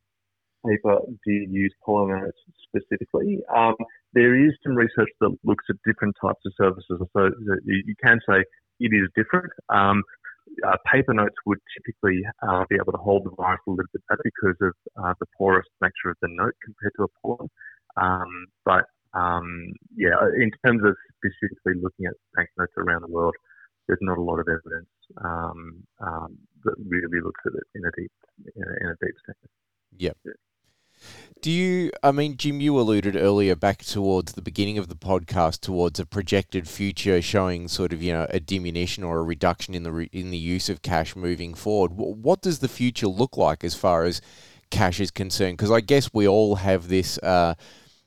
paper 0.64 0.98
did 1.26 1.50
use 1.50 1.74
polymer 1.84 2.22
notes 2.22 2.38
specifically. 2.68 3.40
Um, 3.52 3.74
there 4.12 4.36
is 4.36 4.52
some 4.62 4.76
research 4.76 5.08
that 5.20 5.36
looks 5.42 5.64
at 5.68 5.76
different 5.84 6.14
types 6.22 6.40
of 6.46 6.52
services, 6.56 7.00
so 7.12 7.30
you 7.64 7.94
can 8.04 8.20
say 8.28 8.44
it 8.80 8.92
is 8.94 9.08
different. 9.14 9.52
Um, 9.68 10.02
uh, 10.66 10.76
paper 10.90 11.14
notes 11.14 11.36
would 11.46 11.58
typically 11.76 12.22
uh, 12.42 12.64
be 12.68 12.76
able 12.76 12.92
to 12.92 12.98
hold 12.98 13.24
the 13.24 13.30
virus 13.36 13.60
a 13.66 13.70
little 13.70 13.84
bit 13.92 14.02
better 14.08 14.22
because 14.24 14.56
of 14.60 14.74
uh, 15.02 15.14
the 15.20 15.26
porous 15.38 15.66
nature 15.80 16.10
of 16.10 16.16
the 16.22 16.28
note 16.28 16.54
compared 16.64 16.92
to 16.96 17.04
a 17.04 17.10
polymer. 17.22 17.48
Um, 17.96 18.46
but 18.64 18.84
um, 19.14 19.72
yeah, 19.96 20.14
in 20.36 20.50
terms 20.64 20.82
of 20.84 20.96
specifically 21.18 21.74
looking 21.80 22.06
at 22.06 22.14
banknotes 22.34 22.72
around 22.76 23.02
the 23.02 23.12
world, 23.12 23.34
there's 23.86 23.98
not 24.02 24.18
a 24.18 24.22
lot 24.22 24.38
of 24.38 24.46
evidence 24.48 24.90
um, 25.24 25.82
um, 26.00 26.38
that 26.64 26.74
really 26.86 27.20
looks 27.22 27.40
at 27.46 27.52
it 27.54 27.66
in 27.74 27.82
a 27.84 27.90
deep 27.96 28.12
in 28.54 28.62
a, 28.62 28.84
in 28.84 28.90
a 28.90 28.96
deep 29.04 29.16
sense. 29.26 29.52
Yep. 29.98 30.16
Do 31.42 31.50
you, 31.50 31.90
I 32.02 32.12
mean, 32.12 32.36
Jim, 32.36 32.60
you 32.60 32.78
alluded 32.78 33.16
earlier 33.16 33.56
back 33.56 33.78
towards 33.82 34.32
the 34.34 34.42
beginning 34.42 34.76
of 34.76 34.88
the 34.88 34.94
podcast 34.94 35.60
towards 35.60 35.98
a 35.98 36.04
projected 36.04 36.68
future 36.68 37.22
showing 37.22 37.66
sort 37.66 37.94
of, 37.94 38.02
you 38.02 38.12
know, 38.12 38.26
a 38.28 38.40
diminution 38.40 39.04
or 39.04 39.18
a 39.20 39.22
reduction 39.22 39.74
in 39.74 39.82
the 39.82 39.90
re- 39.92 40.10
in 40.12 40.30
the 40.30 40.36
use 40.36 40.68
of 40.68 40.82
cash 40.82 41.16
moving 41.16 41.54
forward. 41.54 41.92
Wh- 41.92 42.22
What 42.22 42.42
does 42.42 42.58
the 42.58 42.68
future 42.68 43.06
look 43.06 43.38
like 43.38 43.64
as 43.64 43.74
far 43.74 44.04
as 44.04 44.20
cash 44.70 45.00
is 45.00 45.10
concerned? 45.10 45.56
Because 45.56 45.70
I 45.70 45.80
guess 45.80 46.10
we 46.12 46.28
all 46.28 46.56
have 46.56 46.88
this, 46.88 47.16
uh, 47.22 47.54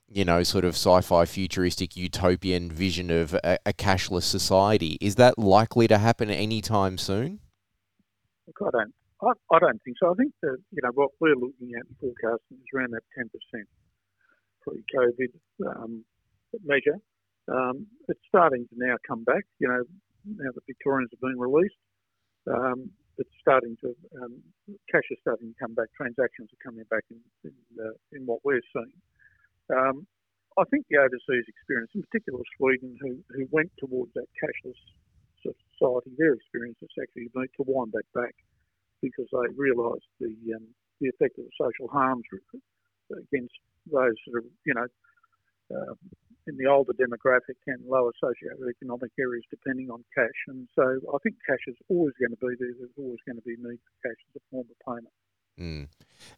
you 0.08 0.26
know, 0.26 0.44
sort 0.44 0.64
of 0.64 0.76
sci-fi 0.76 1.26
futuristic 1.26 1.98
utopian 1.98 2.72
vision 2.72 3.10
of 3.10 3.34
a, 3.34 3.58
a 3.66 3.74
cashless 3.74 4.24
society. 4.24 5.00
Is 5.02 5.16
that 5.16 5.40
likely 5.40 5.88
to 5.88 5.98
happen 5.98 6.30
anytime 6.30 7.00
soon? 7.00 7.40
Look, 8.46 8.58
I 8.62 8.78
don't, 8.78 8.94
I, 9.24 9.56
I 9.56 9.60
don't 9.60 9.80
think 9.84 9.98
so. 10.00 10.12
I 10.12 10.16
think 10.16 10.34
that 10.42 10.58
you 10.72 10.82
know 10.84 10.92
what 10.94 11.12
we're 11.20 11.36
looking 11.40 11.72
at 11.80 11.88
and 11.88 11.96
forecasting 12.00 12.60
is 12.60 12.70
around 12.76 12.92
that 12.92 13.04
ten 13.16 13.30
percent 13.32 13.68
pre-COVID 14.62 15.32
um, 15.68 16.04
measure. 16.64 17.00
Um, 17.48 17.88
it's 18.08 18.20
starting 18.28 18.68
to 18.68 18.76
now 18.76 18.96
come 19.08 19.24
back. 19.24 19.44
You 19.60 19.68
know, 19.68 19.84
now 20.28 20.52
that 20.54 20.64
Victorians 20.68 21.12
have 21.12 21.20
been 21.20 21.40
released, 21.40 21.80
um, 22.48 22.92
it's 23.18 23.32
starting 23.40 23.78
to 23.84 23.96
um, 24.20 24.44
cash 24.92 25.08
is 25.12 25.20
starting 25.22 25.54
to 25.54 25.58
come 25.60 25.74
back. 25.74 25.88
Transactions 25.96 26.50
are 26.52 26.64
coming 26.64 26.84
back 26.90 27.04
in 27.12 27.20
in, 27.44 27.56
uh, 27.80 27.96
in 28.12 28.26
what 28.26 28.44
we're 28.44 28.64
seeing. 28.76 29.00
Um, 29.72 30.08
I 30.60 30.64
think 30.70 30.86
the 30.90 31.02
overseas 31.02 31.48
experience, 31.48 31.92
in 31.96 32.04
particular 32.04 32.44
Sweden, 32.58 32.98
who 33.00 33.24
who 33.32 33.48
went 33.52 33.72
towards 33.80 34.12
that 34.16 34.28
cashless 34.36 34.80
society, 35.44 36.12
their 36.18 36.34
experience 36.34 36.78
is 36.82 36.90
actually 37.02 37.28
need 37.36 37.52
to 37.58 37.64
wind 37.68 37.92
that 37.92 38.08
back 38.16 38.36
because 39.04 39.28
they 39.32 39.52
realised 39.60 40.08
the 40.24 40.32
um, 40.56 40.64
the 41.04 41.12
effect 41.12 41.38
of 41.38 41.44
the 41.44 41.56
social 41.60 41.92
harms 41.92 42.24
against 43.12 43.60
those 43.92 44.16
sort 44.24 44.40
of 44.40 44.46
you 44.66 44.74
know 44.74 44.88
uh, 45.76 45.94
in 46.48 46.58
the 46.58 46.68
older 46.68 46.94
demographic 46.94 47.60
and 47.68 47.84
lower 47.86 48.12
socioeconomic 48.24 49.12
areas 49.20 49.44
depending 49.50 49.90
on 49.90 50.04
cash. 50.16 50.40
And 50.48 50.68
so 50.76 50.84
I 50.84 51.18
think 51.24 51.36
cash 51.48 51.64
is 51.68 51.76
always 51.90 52.14
going 52.20 52.32
to 52.32 52.38
be 52.38 52.56
there. 52.60 52.72
There's 52.78 52.98
always 52.98 53.20
going 53.26 53.38
to 53.38 53.42
be 53.44 53.56
need 53.58 53.80
for 53.80 54.10
cash 54.10 54.20
as 54.30 54.42
a 54.42 54.44
form 54.52 54.68
of 54.70 54.78
payment. 54.86 55.14
Mm. 55.60 55.88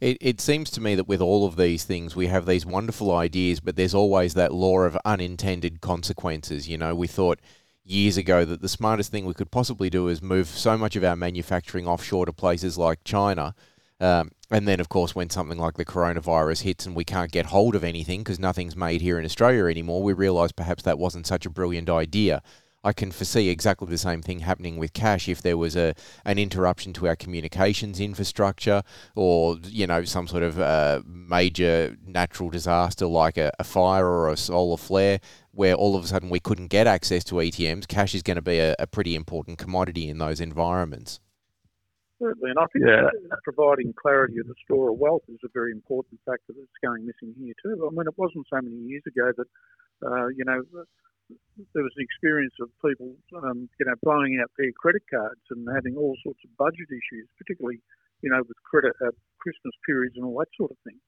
It, 0.01 0.17
it 0.19 0.41
seems 0.41 0.69
to 0.71 0.81
me 0.81 0.95
that 0.95 1.07
with 1.07 1.21
all 1.21 1.45
of 1.45 1.55
these 1.55 1.85
things, 1.85 2.15
we 2.15 2.27
have 2.27 2.45
these 2.45 2.65
wonderful 2.65 3.15
ideas, 3.15 3.59
but 3.59 3.75
there's 3.75 3.95
always 3.95 4.33
that 4.33 4.53
law 4.53 4.79
of 4.79 4.97
unintended 5.05 5.81
consequences. 5.81 6.67
You 6.67 6.77
know, 6.77 6.93
we 6.93 7.07
thought 7.07 7.39
years 7.85 8.17
ago 8.17 8.43
that 8.43 8.61
the 8.61 8.69
smartest 8.69 9.11
thing 9.11 9.25
we 9.25 9.33
could 9.33 9.51
possibly 9.51 9.89
do 9.89 10.07
is 10.07 10.21
move 10.21 10.47
so 10.47 10.77
much 10.77 10.95
of 10.95 11.03
our 11.03 11.15
manufacturing 11.15 11.87
offshore 11.87 12.25
to 12.25 12.33
places 12.33 12.77
like 12.77 13.03
China. 13.03 13.53
Um, 13.99 14.31
and 14.51 14.67
then, 14.67 14.79
of 14.79 14.89
course, 14.89 15.15
when 15.15 15.29
something 15.29 15.57
like 15.57 15.75
the 15.75 15.85
coronavirus 15.85 16.63
hits 16.63 16.85
and 16.85 16.95
we 16.95 17.05
can't 17.05 17.31
get 17.31 17.47
hold 17.47 17.75
of 17.75 17.83
anything 17.83 18.21
because 18.21 18.39
nothing's 18.39 18.75
made 18.75 19.01
here 19.01 19.17
in 19.17 19.25
Australia 19.25 19.65
anymore, 19.65 20.03
we 20.03 20.13
realise 20.13 20.51
perhaps 20.51 20.83
that 20.83 20.99
wasn't 20.99 21.27
such 21.27 21.45
a 21.45 21.49
brilliant 21.49 21.89
idea. 21.89 22.41
I 22.85 22.93
can 22.93 23.11
foresee 23.11 23.49
exactly 23.49 23.87
the 23.89 23.97
same 23.97 24.21
thing 24.21 24.41
happening 24.41 24.77
with 24.77 24.93
cash 24.93 25.27
if 25.27 25.41
there 25.41 25.57
was 25.57 25.75
a 25.75 25.95
an 26.23 26.37
interruption 26.37 26.93
to 26.93 27.07
our 27.07 27.15
communications 27.15 27.99
infrastructure 27.99 28.83
or 29.15 29.57
you 29.63 29.87
know 29.87 30.03
some 30.03 30.27
sort 30.27 30.43
of 30.43 30.59
uh, 30.59 31.01
major 31.05 31.97
natural 32.05 32.51
disaster 32.51 33.07
like 33.07 33.37
a, 33.37 33.51
a 33.57 33.63
fire 33.63 34.07
or 34.07 34.29
a 34.29 34.37
solar 34.37 34.77
flare 34.77 35.19
where 35.51 35.73
all 35.73 35.95
of 35.95 36.03
a 36.03 36.07
sudden 36.07 36.29
we 36.29 36.39
couldn't 36.39 36.67
get 36.67 36.85
access 36.85 37.23
to 37.23 37.35
ATMs. 37.35 37.87
Cash 37.87 38.13
is 38.13 38.21
going 38.21 38.35
to 38.35 38.41
be 38.41 38.59
a, 38.59 38.75
a 38.77 38.85
pretty 38.85 39.15
important 39.15 39.57
commodity 39.57 40.07
in 40.07 40.19
those 40.19 40.39
environments. 40.39 41.19
Certainly, 42.21 42.51
and 42.51 42.59
I 42.59 42.65
think 42.71 42.85
Yeah. 42.85 43.09
providing 43.43 43.93
clarity 43.93 44.37
of 44.39 44.47
the 44.47 44.55
store 44.63 44.91
of 44.91 44.97
wealth 44.99 45.23
is 45.27 45.39
a 45.43 45.49
very 45.53 45.71
important 45.71 46.19
factor 46.25 46.53
that's 46.57 46.79
going 46.83 47.05
missing 47.05 47.33
here 47.37 47.55
too. 47.63 47.87
I 47.87 47.89
mean, 47.89 48.07
it 48.07 48.17
wasn't 48.17 48.45
so 48.49 48.57
many 48.61 48.75
years 48.75 49.03
ago 49.07 49.31
that 49.35 49.47
uh, 50.05 50.27
you 50.27 50.45
know 50.45 50.61
there 51.73 51.83
was 51.83 51.95
an 51.97 52.05
experience 52.05 52.53
of 52.61 52.69
people 52.83 53.15
um, 53.41 53.69
you 53.79 53.85
know 53.85 53.95
blowing 54.03 54.39
out 54.41 54.51
their 54.57 54.71
credit 54.77 55.03
cards 55.09 55.41
and 55.49 55.67
having 55.73 55.95
all 55.97 56.15
sorts 56.23 56.39
of 56.45 56.51
budget 56.57 56.89
issues, 56.89 57.27
particularly 57.37 57.81
you 58.21 58.29
know 58.29 58.41
with 58.45 58.57
credit 58.63 58.93
uh, 59.01 59.13
Christmas 59.39 59.73
periods 59.85 60.15
and 60.15 60.25
all 60.25 60.37
that 60.39 60.51
sort 60.57 60.71
of 60.71 60.77
thing. 60.83 60.99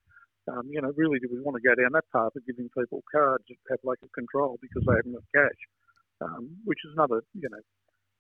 Um, 0.47 0.63
you 0.71 0.79
know, 0.79 0.93
really, 0.95 1.19
do 1.19 1.27
we 1.27 1.41
want 1.41 1.59
to 1.59 1.67
go 1.67 1.75
down 1.75 1.91
that 1.91 2.07
path 2.15 2.31
of 2.31 2.45
giving 2.47 2.69
people 2.71 3.03
cards 3.11 3.43
that 3.49 3.59
have 3.69 3.79
lack 3.83 3.99
of 4.01 4.11
control 4.13 4.57
because 4.61 4.83
they 4.87 4.95
haven't 4.95 5.19
got 5.19 5.27
cash? 5.35 5.61
Um, 6.21 6.55
which 6.63 6.79
is 6.87 6.95
another, 6.95 7.21
you 7.35 7.49
know, 7.51 7.59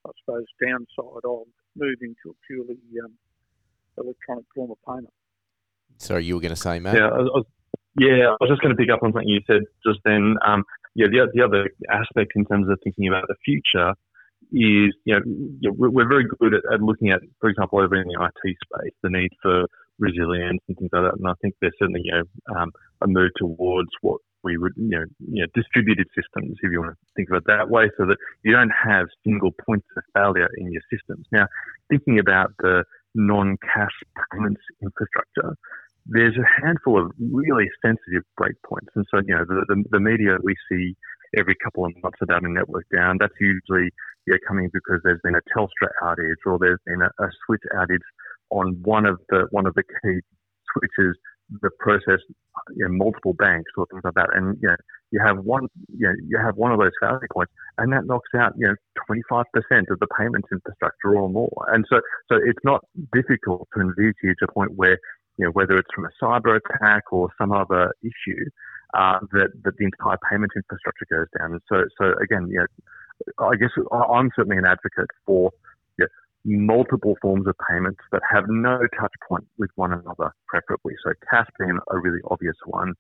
I 0.05 0.11
suppose, 0.19 0.45
downside 0.59 1.23
of 1.23 1.47
moving 1.75 2.15
to 2.23 2.29
a 2.31 2.35
purely 2.45 2.77
um, 3.03 3.15
electronic 3.97 4.45
form 4.53 4.71
of 4.71 4.77
payment. 4.85 5.13
So 5.97 6.17
you 6.17 6.35
were 6.35 6.41
going 6.41 6.53
to 6.53 6.59
say, 6.59 6.79
Matt? 6.79 6.95
Yeah, 6.95 7.07
I 7.07 7.17
was, 7.17 7.45
yeah, 7.97 8.29
I 8.29 8.37
was 8.43 8.49
just 8.49 8.61
going 8.61 8.75
to 8.75 8.77
pick 8.77 8.91
up 8.91 9.01
on 9.01 9.13
something 9.13 9.27
you 9.27 9.41
said 9.47 9.63
just 9.85 9.99
then. 10.05 10.35
Um, 10.45 10.63
yeah, 10.97 11.07
the, 11.09 11.29
the 11.33 11.43
other 11.45 11.69
aspect 11.89 12.33
in 12.35 12.43
terms 12.45 12.67
of 12.69 12.79
thinking 12.83 13.07
about 13.07 13.27
the 13.27 13.35
future 13.45 13.93
is, 14.51 14.93
you 15.05 15.13
know, 15.13 15.21
you 15.25 15.69
know, 15.69 15.75
we're 15.77 15.89
we're 15.89 16.09
very 16.09 16.25
good 16.39 16.53
at, 16.53 16.63
at 16.73 16.81
looking 16.81 17.11
at, 17.11 17.21
for 17.39 17.49
example, 17.49 17.79
over 17.79 17.95
in 17.95 18.07
the 18.07 18.17
IT 18.19 18.57
space, 18.65 18.93
the 19.03 19.09
need 19.09 19.31
for 19.41 19.65
resilience 19.99 20.61
and 20.67 20.77
things 20.77 20.89
like 20.91 21.03
that. 21.03 21.17
And 21.17 21.27
I 21.27 21.33
think 21.41 21.55
there's 21.61 21.73
certainly, 21.79 22.01
you 22.03 22.11
know, 22.11 22.55
um, 22.55 22.71
a 23.01 23.07
move 23.07 23.31
towards 23.37 23.89
what 24.01 24.21
we 24.43 24.57
would, 24.57 24.73
you 24.75 24.89
know, 24.89 25.05
you 25.19 25.41
know, 25.41 25.47
distributed 25.53 26.07
systems, 26.15 26.57
if 26.61 26.71
you 26.71 26.79
want 26.79 26.93
to 26.93 26.97
think 27.15 27.29
of 27.29 27.37
it 27.37 27.43
that 27.47 27.69
way, 27.69 27.89
so 27.97 28.05
that 28.05 28.17
you 28.43 28.53
don't 28.53 28.71
have 28.71 29.07
single 29.23 29.51
points 29.65 29.87
of 29.97 30.03
failure 30.13 30.49
in 30.57 30.71
your 30.71 30.81
systems. 30.91 31.25
Now, 31.31 31.47
thinking 31.89 32.17
about 32.19 32.53
the 32.59 32.83
non-cash 33.15 33.97
payments 34.31 34.61
infrastructure, 34.81 35.55
there's 36.09 36.37
a 36.37 36.65
handful 36.65 37.01
of 37.01 37.11
really 37.19 37.69
sensitive 37.83 38.23
breakpoints. 38.39 38.89
And 38.95 39.05
so, 39.11 39.21
you 39.25 39.35
know, 39.35 39.45
the, 39.45 39.65
the, 39.67 39.83
the 39.91 39.99
media 39.99 40.37
we 40.43 40.55
see 40.69 40.95
every 41.37 41.55
couple 41.63 41.85
of 41.85 41.91
months 42.01 42.19
about 42.21 42.43
a 42.43 42.49
network 42.49 42.85
down, 42.93 43.17
that's 43.19 43.33
usually 43.39 43.89
yeah, 44.25 44.35
coming 44.47 44.69
because 44.73 45.01
there's 45.03 45.21
been 45.23 45.35
a 45.35 45.41
Telstra 45.55 45.89
outage 46.03 46.43
or 46.45 46.57
there's 46.59 46.79
been 46.85 47.01
a, 47.01 47.23
a 47.23 47.29
switch 47.45 47.61
outage 47.75 48.05
on 48.49 48.79
one 48.83 49.05
of 49.05 49.19
the 49.29 49.47
one 49.51 49.65
of 49.65 49.73
the 49.75 49.83
key 49.83 50.19
switches 50.73 51.15
the 51.61 51.69
process 51.79 52.19
you 52.75 52.87
know, 52.87 52.93
multiple 52.93 53.33
banks 53.33 53.71
or 53.77 53.85
things 53.87 54.01
like 54.03 54.13
that, 54.15 54.29
and 54.33 54.57
you 54.61 54.67
know 54.67 54.75
you 55.11 55.21
have 55.23 55.37
one 55.39 55.67
you 55.97 56.07
know 56.07 56.13
you 56.27 56.37
have 56.37 56.55
one 56.57 56.71
of 56.71 56.79
those 56.79 56.91
failure 56.99 57.27
points, 57.31 57.51
and 57.77 57.91
that 57.93 58.05
knocks 58.05 58.29
out 58.37 58.53
you 58.57 58.67
know 58.67 58.75
25% 59.09 59.43
of 59.89 59.99
the 59.99 60.07
payments 60.17 60.47
infrastructure 60.51 61.15
or 61.15 61.29
more, 61.29 61.65
and 61.69 61.85
so 61.89 62.01
so 62.29 62.37
it's 62.43 62.59
not 62.63 62.83
difficult 63.13 63.67
to 63.73 63.81
envisage 63.81 64.37
a 64.43 64.51
point 64.51 64.71
where 64.75 64.99
you 65.37 65.45
know 65.45 65.51
whether 65.51 65.77
it's 65.77 65.89
from 65.93 66.05
a 66.05 66.23
cyber 66.23 66.57
attack 66.57 67.11
or 67.11 67.29
some 67.37 67.51
other 67.51 67.93
issue 68.01 68.45
uh, 68.93 69.19
that 69.31 69.49
that 69.63 69.77
the 69.77 69.85
entire 69.85 70.17
payment 70.29 70.51
infrastructure 70.55 71.05
goes 71.09 71.27
down, 71.37 71.53
and 71.53 71.61
so 71.69 71.83
so 71.99 72.13
again 72.21 72.47
you 72.49 72.59
know 72.59 73.45
I 73.47 73.55
guess 73.55 73.71
I'm 73.91 74.29
certainly 74.35 74.57
an 74.57 74.65
advocate 74.65 75.09
for 75.25 75.51
multiple 76.47 77.17
forms 77.21 77.45
of 77.47 77.55
payments 77.69 77.99
that 78.11 78.21
have 78.31 78.45
no 78.47 78.79
touch 78.99 79.11
point 79.27 79.45
with 79.57 79.69
one 79.75 79.91
another, 79.91 80.33
preferably. 80.47 80.93
So 81.03 81.11
cash 81.29 81.47
being 81.59 81.77
a 81.91 81.99
really 81.99 82.19
obvious 82.31 82.55
one, 82.65 82.93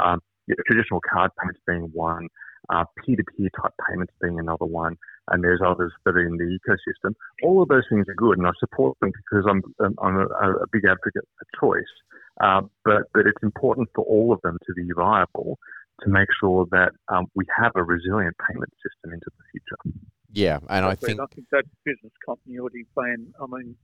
um, 0.00 0.20
yeah, 0.46 0.54
traditional 0.66 1.00
card 1.12 1.30
payments 1.38 1.60
being 1.66 1.90
one, 1.92 2.28
uh, 2.70 2.84
peer-to-peer 3.04 3.50
type 3.60 3.72
payments 3.88 4.12
being 4.20 4.38
another 4.38 4.64
one, 4.64 4.96
and 5.28 5.42
there's 5.42 5.60
others 5.64 5.92
that 6.04 6.14
are 6.14 6.26
in 6.26 6.36
the 6.36 6.58
ecosystem. 6.58 7.14
All 7.42 7.62
of 7.62 7.68
those 7.68 7.84
things 7.90 8.06
are 8.08 8.14
good, 8.14 8.38
and 8.38 8.46
I 8.46 8.50
support 8.58 8.98
them 9.00 9.12
because 9.12 9.46
I'm 9.48 9.62
I'm 10.02 10.16
a, 10.16 10.26
a 10.26 10.66
big 10.72 10.84
advocate 10.84 11.28
for 11.38 11.46
choice. 11.60 11.94
Uh, 12.40 12.62
but 12.84 13.02
but 13.12 13.26
it's 13.26 13.42
important 13.42 13.88
for 13.94 14.04
all 14.04 14.32
of 14.32 14.40
them 14.42 14.58
to 14.66 14.74
be 14.74 14.88
viable 14.96 15.58
to 16.00 16.08
make 16.08 16.28
sure 16.40 16.66
that 16.72 16.90
um, 17.08 17.26
we 17.34 17.44
have 17.56 17.72
a 17.76 17.82
resilient 17.82 18.34
payment 18.48 18.72
system 18.82 19.12
into 19.12 19.26
the 19.26 19.44
future. 19.52 19.98
Yeah, 20.32 20.58
and 20.68 20.84
I 20.84 20.94
think 20.96 21.20
I 21.20 21.26
think 21.26 21.48
that 21.52 21.64
business 21.84 22.12
continuity 22.26 22.86
plan. 22.94 23.32
I 23.40 23.46
mean, 23.46 23.76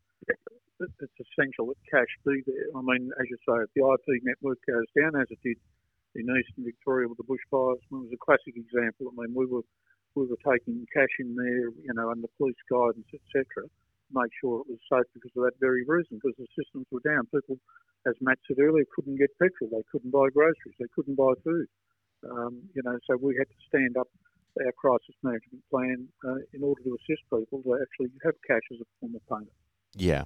it's 0.81 1.21
essential 1.21 1.67
that 1.67 1.79
cash 1.91 2.09
be 2.27 2.43
there. 2.47 2.67
I 2.75 2.83
mean, 2.83 3.11
as 3.21 3.27
you 3.31 3.37
say, 3.47 3.63
if 3.63 3.71
the 3.77 3.87
IP 3.87 4.23
network 4.25 4.59
goes 4.67 4.87
down 4.99 5.21
as 5.21 5.29
it 5.31 5.39
did 5.45 5.59
in 6.15 6.27
eastern 6.27 6.65
Victoria 6.65 7.09
with 7.09 7.19
the 7.19 7.29
bushfires, 7.29 7.79
it 7.79 7.95
was 7.95 8.11
a 8.13 8.19
classic 8.19 8.57
example. 8.57 9.13
I 9.13 9.23
mean, 9.23 9.35
we 9.35 9.47
were 9.47 9.63
we 10.15 10.27
were 10.27 10.43
taking 10.43 10.87
cash 10.93 11.15
in 11.21 11.37
there, 11.37 11.71
you 11.71 11.95
know, 11.95 12.11
under 12.11 12.27
police 12.37 12.59
guidance, 12.67 13.07
etc. 13.15 13.71
Make 14.11 14.33
sure 14.43 14.67
it 14.67 14.75
was 14.75 14.83
safe 14.91 15.07
because 15.15 15.31
of 15.39 15.45
that 15.47 15.55
very 15.61 15.85
reason, 15.87 16.19
because 16.19 16.35
the 16.35 16.51
systems 16.59 16.87
were 16.91 17.05
down. 17.07 17.31
People, 17.31 17.59
as 18.07 18.15
Matt 18.21 18.39
said 18.49 18.59
earlier, 18.59 18.85
couldn't 18.95 19.23
get 19.23 19.31
petrol, 19.39 19.71
they 19.71 19.87
couldn't 19.93 20.11
buy 20.11 20.27
groceries, 20.35 20.75
they 20.81 20.91
couldn't 20.95 21.15
buy 21.15 21.31
food. 21.45 21.67
Um, 22.27 22.67
you 22.75 22.83
know, 22.83 22.99
so 23.07 23.17
we 23.23 23.39
had 23.39 23.47
to 23.47 23.61
stand 23.71 23.97
up 23.97 24.09
our 24.59 24.73
crisis 24.73 25.15
management 25.23 25.63
plan 25.71 26.09
uh, 26.27 26.43
in 26.53 26.63
order 26.63 26.83
to 26.83 26.99
assist 26.99 27.23
people 27.31 27.63
to 27.63 27.79
actually 27.81 28.11
have 28.25 28.35
cash 28.47 28.67
as 28.75 28.81
a 28.83 28.89
form 28.99 29.15
of 29.15 29.23
payment. 29.29 29.55
Yeah, 29.95 30.25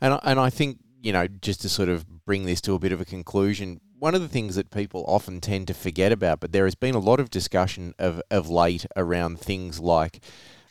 and 0.00 0.18
and 0.24 0.40
I 0.40 0.48
think 0.48 0.78
you 1.00 1.12
know 1.12 1.26
just 1.26 1.60
to 1.62 1.68
sort 1.68 1.88
of 1.88 2.24
bring 2.24 2.44
this 2.44 2.60
to 2.62 2.74
a 2.74 2.78
bit 2.78 2.92
of 2.92 3.00
a 3.00 3.04
conclusion, 3.04 3.80
one 3.98 4.14
of 4.14 4.20
the 4.20 4.28
things 4.28 4.54
that 4.54 4.70
people 4.70 5.04
often 5.06 5.40
tend 5.40 5.66
to 5.68 5.74
forget 5.74 6.12
about, 6.12 6.40
but 6.40 6.52
there 6.52 6.64
has 6.64 6.74
been 6.74 6.94
a 6.94 7.00
lot 7.00 7.20
of 7.20 7.30
discussion 7.30 7.94
of 7.98 8.22
of 8.30 8.48
late 8.48 8.86
around 8.96 9.40
things 9.40 9.80
like. 9.80 10.20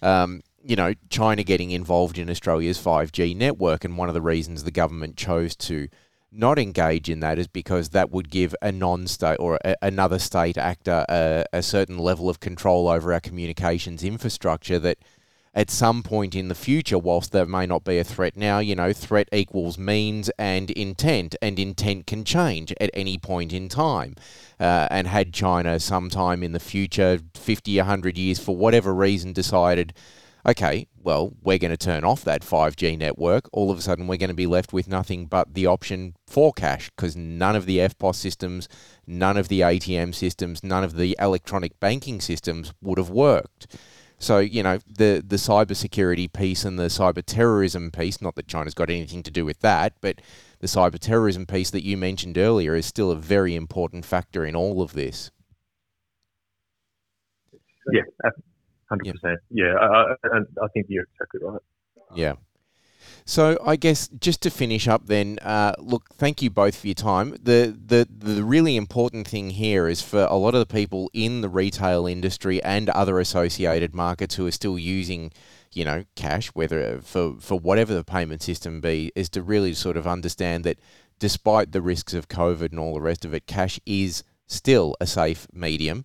Um, 0.01 0.41
you 0.61 0.75
know, 0.75 0.93
China 1.09 1.41
getting 1.41 1.71
involved 1.71 2.17
in 2.17 2.29
Australia's 2.29 2.77
5G 2.77 3.33
network, 3.33 3.85
and 3.85 3.97
one 3.97 4.09
of 4.09 4.13
the 4.13 4.21
reasons 4.21 4.63
the 4.63 4.71
government 4.71 5.15
chose 5.15 5.55
to 5.55 5.87
not 6.31 6.59
engage 6.59 7.09
in 7.09 7.21
that 7.21 7.39
is 7.39 7.47
because 7.47 7.89
that 7.89 8.11
would 8.11 8.29
give 8.29 8.53
a 8.61 8.71
non-state 8.71 9.37
or 9.39 9.57
a, 9.65 9.75
another 9.81 10.19
state 10.19 10.57
actor 10.57 11.05
a, 11.09 11.45
a, 11.53 11.63
certain 11.63 11.97
level 11.97 12.29
of 12.29 12.39
control 12.39 12.87
over 12.87 13.13
our 13.13 13.19
communications 13.19 14.03
infrastructure 14.03 14.77
that 14.79 14.99
at 15.53 15.69
some 15.69 16.03
point 16.03 16.35
in 16.35 16.47
the 16.47 16.55
future 16.55 16.97
whilst 16.97 17.31
there 17.31 17.45
may 17.45 17.65
not 17.65 17.83
be 17.83 17.97
a 17.97 18.03
threat 18.03 18.37
now 18.37 18.59
you 18.59 18.75
know 18.75 18.93
threat 18.93 19.27
equals 19.31 19.77
means 19.77 20.29
and 20.37 20.71
intent 20.71 21.35
and 21.41 21.59
intent 21.59 22.05
can 22.05 22.23
change 22.23 22.73
at 22.79 22.89
any 22.93 23.17
point 23.17 23.51
in 23.51 23.67
time 23.67 24.15
uh, 24.59 24.87
and 24.91 25.07
had 25.07 25.33
china 25.33 25.79
sometime 25.79 26.43
in 26.43 26.51
the 26.51 26.59
future 26.59 27.19
50 27.33 27.77
100 27.77 28.17
years 28.17 28.39
for 28.39 28.55
whatever 28.55 28.93
reason 28.93 29.33
decided 29.33 29.93
okay, 30.45 30.87
well, 31.01 31.33
we're 31.41 31.57
going 31.57 31.71
to 31.71 31.77
turn 31.77 32.03
off 32.03 32.23
that 32.23 32.41
5G 32.41 32.97
network. 32.97 33.49
All 33.51 33.71
of 33.71 33.77
a 33.77 33.81
sudden, 33.81 34.07
we're 34.07 34.17
going 34.17 34.29
to 34.29 34.35
be 34.35 34.47
left 34.47 34.73
with 34.73 34.87
nothing 34.87 35.25
but 35.25 35.53
the 35.53 35.65
option 35.65 36.15
for 36.27 36.53
cash 36.53 36.89
because 36.95 37.15
none 37.15 37.55
of 37.55 37.65
the 37.65 37.79
EFTPOS 37.79 38.15
systems, 38.15 38.67
none 39.05 39.37
of 39.37 39.47
the 39.47 39.61
ATM 39.61 40.13
systems, 40.13 40.63
none 40.63 40.83
of 40.83 40.95
the 40.95 41.15
electronic 41.19 41.79
banking 41.79 42.21
systems 42.21 42.73
would 42.81 42.97
have 42.97 43.09
worked. 43.09 43.75
So, 44.19 44.39
you 44.39 44.61
know, 44.61 44.79
the, 44.85 45.23
the 45.25 45.37
cybersecurity 45.37 46.31
piece 46.31 46.65
and 46.65 46.77
the 46.77 46.87
cyber 46.87 47.23
terrorism 47.25 47.89
piece, 47.89 48.21
not 48.21 48.35
that 48.35 48.47
China's 48.47 48.73
got 48.73 48.89
anything 48.89 49.23
to 49.23 49.31
do 49.31 49.45
with 49.45 49.61
that, 49.61 49.93
but 50.01 50.21
the 50.59 50.67
cyber 50.67 50.99
terrorism 50.99 51.45
piece 51.45 51.71
that 51.71 51.85
you 51.85 51.95
mentioned 51.95 52.37
earlier 52.37 52.75
is 52.75 52.85
still 52.85 53.11
a 53.11 53.15
very 53.15 53.55
important 53.55 54.03
factor 54.03 54.45
in 54.45 54.57
all 54.57 54.81
of 54.81 54.91
this. 54.91 55.31
Yeah, 57.91 58.01
hundred 58.89 59.13
percent. 59.13 59.39
Yeah, 59.49 59.73
I, 59.75 60.13
I, 60.25 60.37
I, 60.61 60.67
think 60.73 60.87
you're 60.89 61.05
exactly 61.13 61.39
right. 61.41 61.61
Yeah. 62.13 62.33
So 63.29 63.59
I 63.63 63.75
guess 63.75 64.07
just 64.19 64.41
to 64.41 64.49
finish 64.49 64.87
up, 64.87 65.05
then, 65.05 65.37
uh, 65.43 65.75
look, 65.77 66.15
thank 66.15 66.41
you 66.41 66.49
both 66.49 66.75
for 66.75 66.87
your 66.87 66.95
time. 66.95 67.37
The, 67.39 67.77
the 67.85 68.07
the 68.09 68.43
really 68.43 68.75
important 68.75 69.27
thing 69.27 69.51
here 69.51 69.87
is 69.87 70.01
for 70.01 70.23
a 70.23 70.33
lot 70.33 70.55
of 70.55 70.59
the 70.59 70.73
people 70.73 71.11
in 71.13 71.41
the 71.41 71.47
retail 71.47 72.07
industry 72.07 72.59
and 72.63 72.89
other 72.89 73.19
associated 73.19 73.93
markets 73.93 74.33
who 74.33 74.47
are 74.47 74.51
still 74.51 74.79
using, 74.79 75.31
you 75.71 75.85
know, 75.85 76.05
cash, 76.15 76.47
whether 76.55 77.01
for 77.01 77.35
for 77.39 77.59
whatever 77.59 77.93
the 77.93 78.03
payment 78.03 78.41
system 78.41 78.81
be, 78.81 79.11
is 79.15 79.29
to 79.29 79.43
really 79.43 79.75
sort 79.75 79.95
of 79.95 80.07
understand 80.07 80.63
that 80.63 80.79
despite 81.19 81.71
the 81.71 81.83
risks 81.83 82.15
of 82.15 82.29
COVID 82.29 82.71
and 82.71 82.79
all 82.79 82.95
the 82.95 83.01
rest 83.01 83.25
of 83.25 83.35
it, 83.35 83.45
cash 83.45 83.79
is 83.85 84.23
still 84.47 84.95
a 84.99 85.05
safe 85.05 85.45
medium 85.53 86.03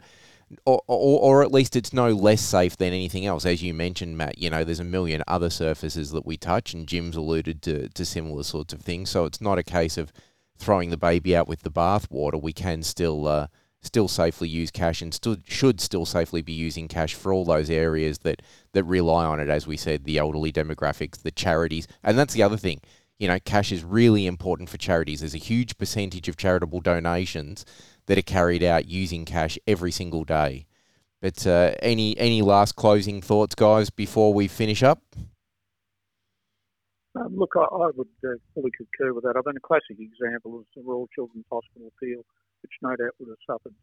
or, 0.65 0.83
or, 0.87 1.21
or 1.21 1.43
at 1.43 1.53
least 1.53 1.77
it's 1.77 1.93
no 1.93 2.11
less 2.11 2.41
safe 2.41 2.77
than 2.77 2.93
anything 2.93 3.27
else. 3.27 3.45
As 3.45 3.63
you 3.63 3.75
mentioned, 3.75 4.17
Matt, 4.17 4.39
you 4.39 4.51
know, 4.51 4.65
there's 4.65 4.81
a 4.81 4.85
million 4.85 5.23
other 5.27 5.51
surfaces 5.51 6.11
that 6.13 6.27
we 6.27 6.37
touch, 6.37 6.75
and 6.75 6.87
Jim's 6.87 7.17
alluded 7.17 7.63
to, 7.63 7.89
to 7.89 8.05
similar 8.05 8.43
sorts 8.43 8.73
of 8.73 8.81
things. 8.81 9.11
So 9.11 9.25
it's 9.25 9.41
not 9.41 9.59
a 9.59 9.63
case 9.63 9.97
of 9.97 10.13
throwing 10.57 10.91
the 10.91 10.97
baby 10.97 11.37
out 11.37 11.49
with 11.49 11.63
the 11.63 11.71
bathwater. 11.71 12.41
We 12.41 12.53
can 12.53 12.83
still 12.83 13.27
uh, 13.27 13.47
still 13.85 14.09
safely 14.09 14.49
use 14.49 14.71
cash 14.71 15.03
and 15.03 15.19
should 15.45 15.81
still 15.81 16.07
safely 16.07 16.43
be 16.43 16.53
using 16.53 16.89
cash 16.89 17.15
for 17.15 17.33
all 17.33 17.45
those 17.45 17.71
areas 17.71 18.19
that, 18.21 18.41
that 18.73 18.85
rely 18.85 19.25
on 19.25 19.41
it, 19.41 19.49
as 19.49 19.67
we 19.67 19.77
said, 19.77 20.05
the 20.05 20.19
elderly 20.19 20.51
demographics, 20.51 21.23
the 21.23 21.31
charities. 21.31 21.87
And 22.03 22.19
that's 22.19 22.35
the 22.35 22.43
other 22.43 22.57
thing. 22.57 22.81
You 23.19 23.29
know, 23.29 23.39
cash 23.39 23.71
is 23.71 23.85
really 23.85 24.27
important 24.27 24.69
for 24.69 24.79
charities. 24.79 25.21
There's 25.21 25.35
a 25.35 25.39
huge 25.39 25.79
percentage 25.79 26.29
of 26.29 26.37
charitable 26.37 26.81
donations 26.81 27.65
that 28.07 28.19
are 28.19 28.23
carried 28.23 28.63
out 28.63 28.87
using 28.87 29.25
cash 29.25 29.59
every 29.67 29.91
single 29.91 30.25
day. 30.25 30.67
But 31.21 31.47
uh, 31.47 31.73
any 31.81 32.19
any 32.19 32.43
last 32.43 32.77
closing 32.77 33.23
thoughts, 33.23 33.55
guys, 33.55 33.89
before 33.91 34.35
we 34.35 34.47
finish 34.47 34.83
up? 34.83 35.03
Um, 37.17 37.37
look, 37.37 37.53
I, 37.57 37.65
I 37.65 37.91
would 37.95 38.09
uh, 38.27 38.37
fully 38.55 38.71
concur 38.77 39.15
with 39.15 39.25
that. 39.25 39.37
I 39.37 39.41
mean, 39.47 39.57
a 39.57 39.61
classic 39.61 39.97
example 40.01 40.61
is 40.61 40.67
the 40.75 40.83
Royal 40.83 41.09
Children's 41.15 41.47
Hospital 41.51 41.89
appeal, 41.97 42.27
which 42.63 42.73
no 42.83 42.91
doubt 42.91 43.15
would 43.21 43.29
have 43.31 43.45
suffered 43.47 43.75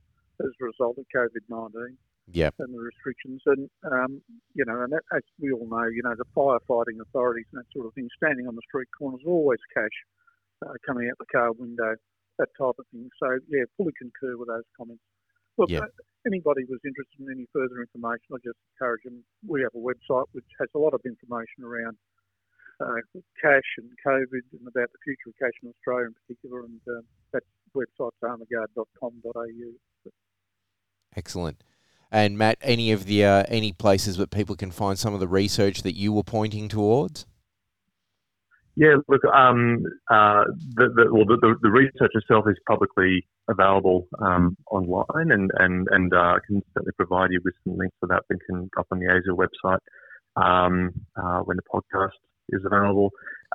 as 0.41 0.51
a 0.61 0.65
result 0.65 0.97
of 0.97 1.05
COVID 1.15 1.47
19 1.49 1.97
yep. 2.27 2.53
and 2.59 2.73
the 2.73 2.79
restrictions. 2.79 3.41
And, 3.45 3.69
um, 3.89 4.21
you 4.53 4.65
know, 4.65 4.83
and 4.83 4.91
that, 4.91 5.03
as 5.15 5.23
we 5.39 5.51
all 5.51 5.67
know, 5.67 5.87
you 5.87 6.03
know, 6.03 6.15
the 6.15 6.27
firefighting 6.35 6.99
authorities 7.01 7.45
and 7.53 7.61
that 7.61 7.71
sort 7.73 7.87
of 7.87 7.93
thing, 7.93 8.09
standing 8.17 8.47
on 8.47 8.55
the 8.55 8.61
street 8.67 8.89
corners, 8.97 9.21
always 9.25 9.59
cash 9.73 9.97
uh, 10.65 10.73
coming 10.85 11.09
out 11.09 11.17
the 11.19 11.25
car 11.31 11.51
window 11.53 11.95
that 12.39 12.49
type 12.57 12.75
of 12.77 12.85
thing. 12.91 13.09
So, 13.21 13.39
yeah, 13.49 13.63
fully 13.77 13.93
concur 13.97 14.37
with 14.37 14.47
those 14.47 14.67
comments. 14.77 15.03
Look, 15.57 15.69
yeah. 15.69 15.83
uh, 15.83 15.91
anybody 16.25 16.63
who's 16.67 16.81
interested 16.85 17.19
in 17.19 17.27
any 17.31 17.47
further 17.53 17.81
information, 17.81 18.31
I 18.33 18.39
just 18.43 18.59
encourage 18.75 19.03
them. 19.03 19.23
We 19.47 19.61
have 19.61 19.75
a 19.75 19.83
website 19.83 20.25
which 20.31 20.47
has 20.59 20.69
a 20.75 20.79
lot 20.79 20.93
of 20.93 21.01
information 21.05 21.63
around 21.63 21.97
uh, 22.79 23.01
cash 23.41 23.69
and 23.77 23.89
COVID 24.05 24.43
and 24.53 24.67
about 24.67 24.89
the 24.91 25.01
future 25.03 25.29
of 25.29 25.35
cash 25.39 25.53
in 25.63 25.69
Australia 25.69 26.07
in 26.07 26.15
particular, 26.25 26.65
and 26.65 26.79
uh, 26.87 27.01
that 27.33 27.43
website's 27.75 28.17
armaguard.com.au. 28.23 30.11
Excellent. 31.15 31.63
And 32.11 32.37
Matt, 32.37 32.57
any 32.61 32.91
of 32.91 33.05
the 33.05 33.23
uh, 33.23 33.43
any 33.47 33.71
places 33.71 34.17
that 34.17 34.31
people 34.31 34.55
can 34.55 34.71
find 34.71 34.99
some 34.99 35.13
of 35.13 35.19
the 35.19 35.27
research 35.27 35.83
that 35.83 35.95
you 35.95 36.11
were 36.11 36.23
pointing 36.23 36.67
towards? 36.67 37.25
Yeah, 38.81 38.95
look, 39.07 39.23
um, 39.25 39.83
uh, 40.09 40.45
the, 40.73 40.89
the, 40.89 41.13
well, 41.13 41.25
the, 41.25 41.55
the, 41.61 41.69
research 41.69 42.13
itself 42.15 42.45
is 42.49 42.57
publicly 42.67 43.23
available 43.47 44.07
um, 44.17 44.57
online, 44.71 45.29
and 45.29 45.51
and 45.59 45.87
and 45.91 46.11
uh, 46.11 46.17
I 46.17 46.37
can 46.47 46.63
certainly 46.73 46.93
provide 46.97 47.29
you 47.29 47.41
with 47.45 47.53
some 47.63 47.77
links 47.77 47.95
for 47.99 48.07
that. 48.07 48.23
We 48.27 48.37
can 48.49 48.71
drop 48.73 48.87
on 48.91 48.97
the 48.97 49.05
ASIAL 49.05 49.37
website 49.37 49.85
um, 50.35 50.93
uh, 51.15 51.41
when 51.41 51.57
the 51.57 51.63
podcast 51.71 52.17
is 52.49 52.61
available. 52.65 53.11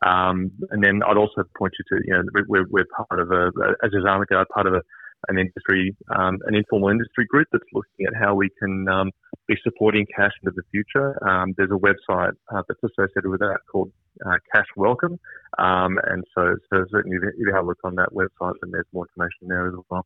Um, 0.07 0.53
and 0.71 0.85
then 0.85 1.03
I'd 1.03 1.17
also 1.17 1.43
point 1.59 1.75
you 1.77 1.99
to, 1.99 2.05
you 2.07 2.15
know, 2.15 2.23
we're, 2.47 2.67
we're 2.71 2.87
part 2.97 3.19
of 3.19 3.33
a, 3.33 3.51
as 3.83 3.91
is 3.93 4.05
Armaguard, 4.05 4.47
part 4.55 4.69
of 4.69 4.75
a, 4.75 4.83
an 5.29 5.39
industry, 5.39 5.97
um, 6.15 6.39
an 6.47 6.55
informal 6.55 6.89
industry 6.89 7.27
group 7.27 7.49
that's 7.53 7.65
looking 7.73 8.07
at 8.07 8.15
how 8.15 8.35
we 8.35 8.49
can 8.59 8.89
um, 8.89 9.11
be 9.47 9.55
supporting 9.63 10.07
cash 10.17 10.33
into 10.43 10.55
the 10.55 10.63
future. 10.71 11.17
Um, 11.29 11.55
there's 11.57 11.71
a 11.71 11.75
website 11.75 12.33
uh, 12.55 12.63
that's 12.69 12.81
associated 12.83 13.29
with 13.29 13.41
that 13.41 13.59
called 13.71 13.93
uh, 14.25 14.37
Cash 14.55 14.67
Welcome, 14.77 15.19
um, 15.59 15.99
and 16.05 16.25
so, 16.35 16.57
so 16.71 16.85
certainly 16.91 17.17
if 17.17 17.35
you 17.39 17.53
have 17.55 17.65
a 17.65 17.67
look 17.69 17.79
on 17.85 17.95
that 17.97 18.11
website, 18.13 18.55
then 18.63 18.71
there's 18.71 18.87
more 18.93 19.07
information 19.07 19.49
there 19.49 19.69
as 19.69 19.75
well. 19.91 20.05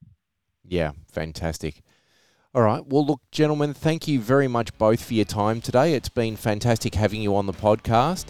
Yeah, 0.67 0.93
fantastic. 1.11 1.83
All 2.53 2.63
right. 2.63 2.85
Well, 2.85 3.07
look, 3.07 3.21
gentlemen, 3.31 3.75
thank 3.75 4.09
you 4.09 4.21
very 4.21 4.49
much 4.49 4.77
both 4.77 5.05
for 5.05 5.15
your 5.15 5.25
time 5.25 5.61
today. 5.61 5.95
It's 5.95 6.09
been 6.09 6.35
fantastic 6.35 6.97
having 6.97 7.23
you 7.23 7.37
on 7.37 7.47
the 7.47 7.53
podcast. 7.53 8.27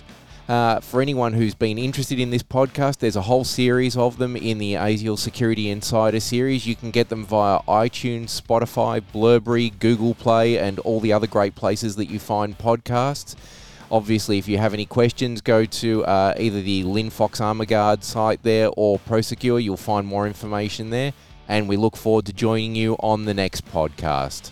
Uh, 0.51 0.81
for 0.81 1.01
anyone 1.01 1.33
who's 1.33 1.55
been 1.55 1.79
interested 1.79 2.19
in 2.19 2.31
this 2.31 2.43
podcast, 2.43 2.99
there's 2.99 3.15
a 3.15 3.23
whole 3.23 3.45
series 3.45 3.97
of 3.97 4.19
them 4.19 4.35
in 4.35 4.59
the 4.59 4.75
ASIAL 4.75 5.17
Security 5.17 5.71
Insider 5.71 6.19
series. 6.19 6.67
You 6.67 6.75
can 6.75 6.91
get 6.91 7.09
them 7.09 7.25
via 7.25 7.61
iTunes, 7.69 8.43
Spotify, 8.43 9.01
Blubrry, 9.13 9.71
Google 9.71 10.13
Play, 10.13 10.59
and 10.59 10.81
all 10.81 10.99
the 10.99 11.13
other 11.13 11.29
great 11.29 11.55
places 11.55 11.95
that 11.95 12.07
you 12.07 12.19
find 12.19 12.59
podcasts. 12.59 13.37
Obviously, 13.93 14.39
if 14.39 14.49
you 14.49 14.59
have 14.59 14.75
any 14.75 14.87
questions, 14.87 15.41
go 15.41 15.65
to 15.67 16.05
uh, 16.05 16.35
either 16.37 16.61
the 16.61 16.83
Linfox 16.83 17.39
Armaguard 17.39 18.03
site 18.03 18.43
there 18.43 18.71
or 18.77 18.99
Prosegur. 18.99 19.63
You'll 19.63 19.77
find 19.77 20.05
more 20.05 20.27
information 20.27 20.91
there. 20.91 21.13
And 21.47 21.69
we 21.69 21.77
look 21.77 21.97
forward 21.97 22.27
to 22.27 22.33
joining 22.33 22.75
you 22.75 22.97
on 22.99 23.25
the 23.25 23.35
next 23.35 23.67
podcast. 23.67 24.51